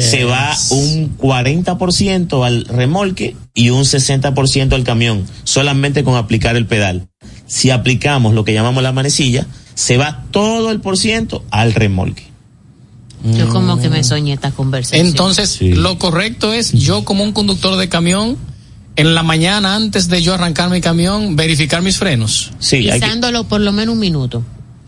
[0.00, 6.66] se va un 40% al remolque y un 60% al camión, solamente con aplicar el
[6.66, 7.08] pedal.
[7.48, 12.27] Si aplicamos lo que llamamos la manecilla, se va todo el por ciento al remolque.
[13.24, 15.06] Yo como que me soñé esta conversación.
[15.06, 18.36] Entonces, lo correcto es yo como un conductor de camión,
[18.96, 22.52] en la mañana antes de yo arrancar mi camión, verificar mis frenos.
[22.58, 24.42] Sí, hay que- Pisándolo por lo menos un minuto.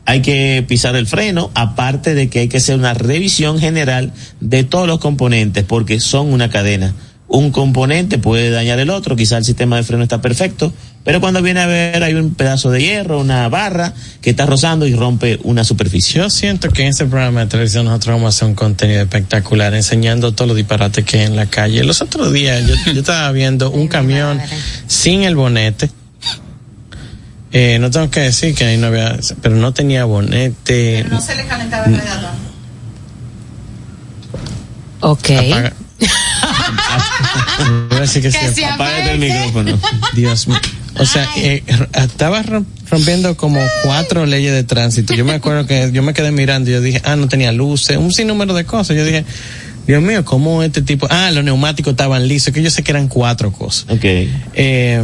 [0.07, 4.65] hay que pisar el freno, aparte de que hay que hacer una revisión general de
[4.65, 6.95] todos los componentes, porque son una cadena.
[7.33, 10.73] Un componente puede dañar el otro, quizá el sistema de freno está perfecto,
[11.05, 14.85] pero cuando viene a ver hay un pedazo de hierro, una barra que está rozando
[14.85, 16.21] y rompe una superficie.
[16.21, 19.73] Yo siento que en este programa de televisión nosotros vamos a hacer un contenido espectacular
[19.75, 21.85] enseñando todos los disparates que hay en la calle.
[21.85, 24.41] Los otros días yo, yo estaba viendo un camión
[24.89, 25.89] sin el bonete.
[27.53, 31.05] Eh, no tengo que decir que ahí no había, pero no tenía bonete.
[31.09, 32.31] No se le calentaba el radiador.
[35.01, 35.31] Ok.
[35.31, 35.73] Apaga-
[38.13, 38.65] Que, Que se
[39.13, 39.79] el micrófono.
[40.15, 40.59] Dios mío.
[40.99, 45.15] O sea, eh, r- estaba rom- rompiendo como cuatro leyes de tránsito.
[45.15, 47.97] Yo me acuerdo que yo me quedé mirando y yo dije, ah, no tenía luces,
[47.99, 48.97] un sinnúmero de cosas.
[48.97, 49.25] Yo dije,
[49.87, 51.07] Dios mío, ¿cómo este tipo?
[51.11, 53.85] Ah, los neumáticos estaban lisos, que yo sé que eran cuatro cosas.
[53.91, 54.05] Ok.
[54.55, 55.03] Eh,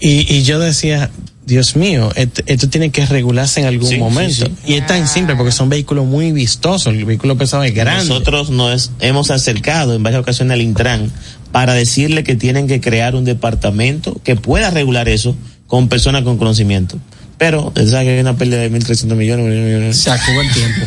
[0.00, 1.10] y, y yo decía,
[1.46, 2.10] Dios mío,
[2.46, 4.32] esto tiene que regularse en algún Sí, momento.
[4.32, 4.72] sí, sí.
[4.72, 6.94] Y es tan simple porque son vehículos muy vistosos.
[6.94, 8.08] El vehículo pesado es grande.
[8.08, 11.12] Nosotros nos hemos acercado en varias ocasiones al Intran
[11.52, 15.36] para decirle que tienen que crear un departamento que pueda regular eso
[15.66, 16.98] con personas con conocimiento.
[17.36, 19.46] Pero, ¿sabes que hay una pérdida de 1.300 millones?
[19.46, 19.96] millones?
[19.98, 20.80] Se acabó el tiempo.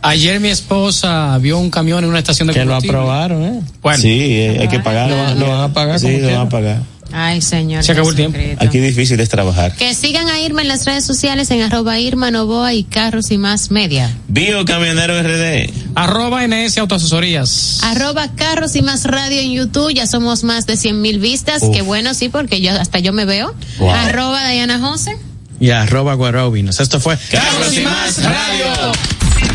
[0.00, 2.96] Ayer mi esposa vio un camión en una estación de Que lo combustible.
[2.98, 3.60] aprobaron, ¿eh?
[3.82, 4.00] Bueno.
[4.00, 5.10] Sí, eh, hay que pagar.
[5.10, 6.82] Lo, lo van a pagar Sí, como lo van a pagar.
[7.12, 7.84] Ay, señor.
[7.84, 8.38] Se acabó el tiempo.
[8.58, 9.74] Aquí difícil es trabajar.
[9.74, 13.38] Que sigan a Irma en las redes sociales en arroba Irma Novoa y Carros y
[13.38, 14.14] Más Media.
[14.28, 15.70] Bio Camionero RD.
[15.94, 17.80] Arroba NS Autoasesorías.
[17.82, 19.92] Arroba Carros y Más Radio en YouTube.
[19.94, 21.62] Ya somos más de 100 mil vistas.
[21.62, 21.74] Uf.
[21.74, 23.54] Qué bueno, sí, porque yo hasta yo me veo.
[23.78, 23.90] Wow.
[23.90, 25.16] Arroba Diana Jose.
[25.60, 26.78] Y arroba guarobinos.
[26.78, 28.92] Esto fue Carlos y Más Radio.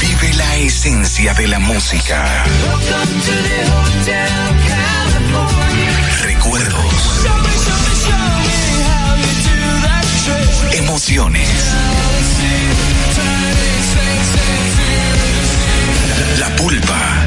[0.00, 2.44] Vive la esencia de la música.
[6.22, 7.26] Recuerdos.
[10.72, 11.48] Emociones.
[16.38, 17.26] La pulpa.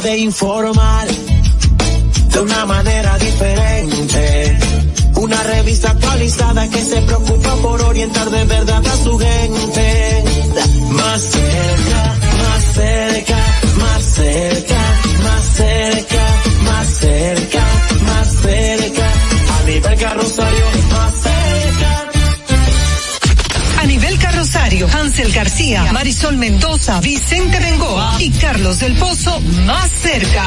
[0.00, 1.08] De informar
[2.32, 4.58] de una manera diferente.
[5.16, 10.24] Una revista actualizada que se preocupa por orientar de verdad a su gente.
[10.90, 14.77] Más cerca, más cerca, más cerca,
[24.78, 30.46] carrosario, Hansel García, Marisol Mendoza, Vicente Bengoa y Carlos del Pozo más cerca.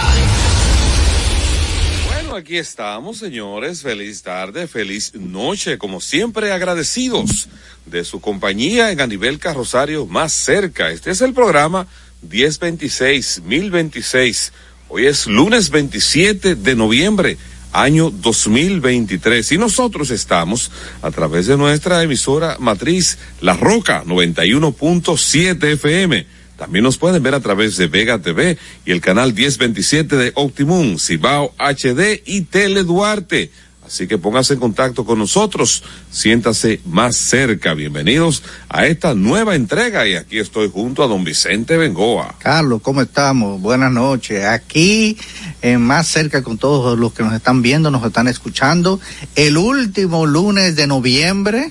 [2.08, 3.82] Bueno, aquí estamos, señores.
[3.82, 5.78] Feliz tarde, feliz noche.
[5.78, 7.50] Como siempre, agradecidos
[7.86, 10.92] de su compañía en a nivel carrosario más cerca.
[10.92, 11.88] Este es el programa
[12.22, 14.54] 1026, 1026.
[14.88, 17.38] Hoy es lunes 27 de noviembre
[17.74, 26.26] año 2023 y nosotros estamos a través de nuestra emisora matriz La Roca 91.7 FM.
[26.58, 31.00] También nos pueden ver a través de Vega TV y el canal 1027 de Optimum,
[31.00, 33.50] Cibao HD y Tele Duarte.
[33.92, 37.74] Así que póngase en contacto con nosotros, siéntase más cerca.
[37.74, 42.36] Bienvenidos a esta nueva entrega y aquí estoy junto a don Vicente Bengoa.
[42.40, 43.60] Carlos, ¿cómo estamos?
[43.60, 44.46] Buenas noches.
[44.46, 45.18] Aquí,
[45.62, 49.02] eh, más cerca con todos los que nos están viendo, nos están escuchando.
[49.36, 51.70] El último lunes de noviembre,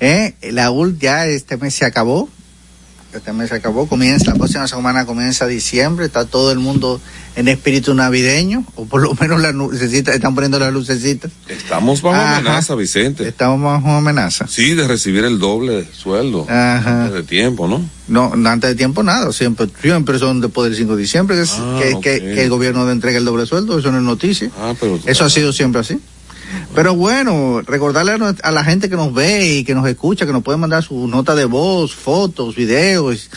[0.00, 2.28] eh, la ul ya este mes se acabó.
[3.14, 6.98] Este mes se acabó, comienza, la próxima semana comienza diciembre, está todo el mundo
[7.36, 11.30] en espíritu navideño, o por lo menos las lucecitas, están poniendo las lucecitas.
[11.46, 12.36] Estamos bajo Ajá.
[12.38, 13.28] amenaza, Vicente.
[13.28, 14.46] Estamos bajo amenaza.
[14.48, 16.46] Sí, de recibir el doble sueldo.
[16.48, 17.02] Ajá.
[17.04, 17.84] antes de tiempo, ¿no?
[18.08, 21.52] No, antes de tiempo nada, siempre, siempre son después del 5 de diciembre que, es-
[21.58, 22.02] Ah, que, ok.
[22.02, 24.50] que- que el gobierno entrega el doble sueldo, eso no es noticia.
[24.58, 25.98] Ah, pero Eso ha sido siempre así.
[26.74, 30.32] Pero bueno, recordarle a, a la gente que nos ve y que nos escucha, que
[30.32, 33.28] nos pueden mandar su nota de voz, fotos, videos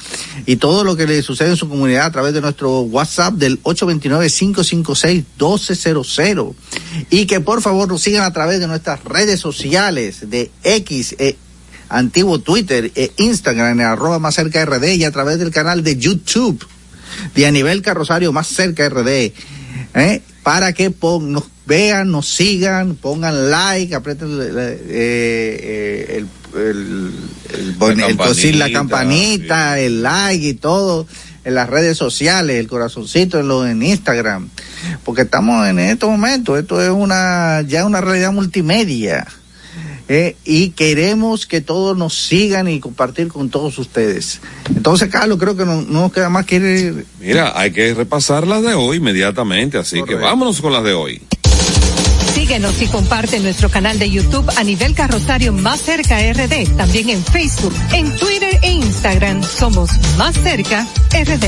[0.45, 3.61] y todo lo que le sucede en su comunidad a través de nuestro WhatsApp del
[3.63, 6.53] 829-556-1200.
[7.09, 11.35] Y que por favor nos sigan a través de nuestras redes sociales de X, eh,
[11.89, 15.97] antiguo Twitter e Instagram en arroba más cerca RD y a través del canal de
[15.97, 16.65] YouTube
[17.33, 19.33] de a nivel carrosario más cerca RD.
[19.95, 20.21] ¿Eh?
[20.43, 26.27] Para que pon- nos vean, nos sigan, pongan like, aprieten el, eh, el,
[26.61, 27.11] el,
[27.53, 31.07] el, bon- el cosil, la campanita, el like y todo
[31.43, 34.49] en las redes sociales, el corazoncito en, lo, en Instagram.
[35.03, 39.25] Porque estamos en estos momentos, esto es una ya una realidad multimedia.
[40.07, 44.39] Eh, y queremos que todos nos sigan y compartir con todos ustedes.
[44.75, 47.05] Entonces, Carlos, creo que no, no nos queda más que ir.
[47.19, 51.21] Mira, hay que repasar las de hoy inmediatamente, así que vámonos con las de hoy.
[52.35, 56.75] Síguenos y comparte nuestro canal de YouTube a nivel carrosario más cerca RD.
[56.75, 61.45] También en Facebook, en Twitter e Instagram somos más cerca RD.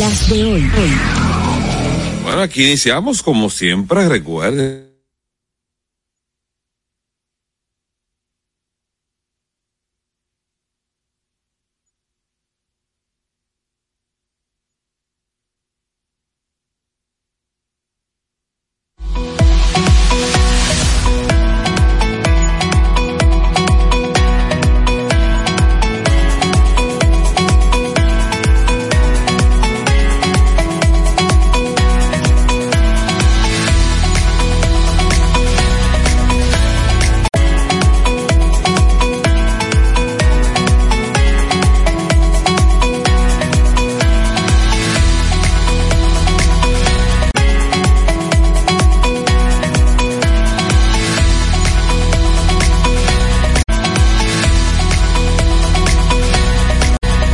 [0.00, 0.70] Las de hoy.
[2.24, 4.87] Bueno, aquí iniciamos como siempre, recuerden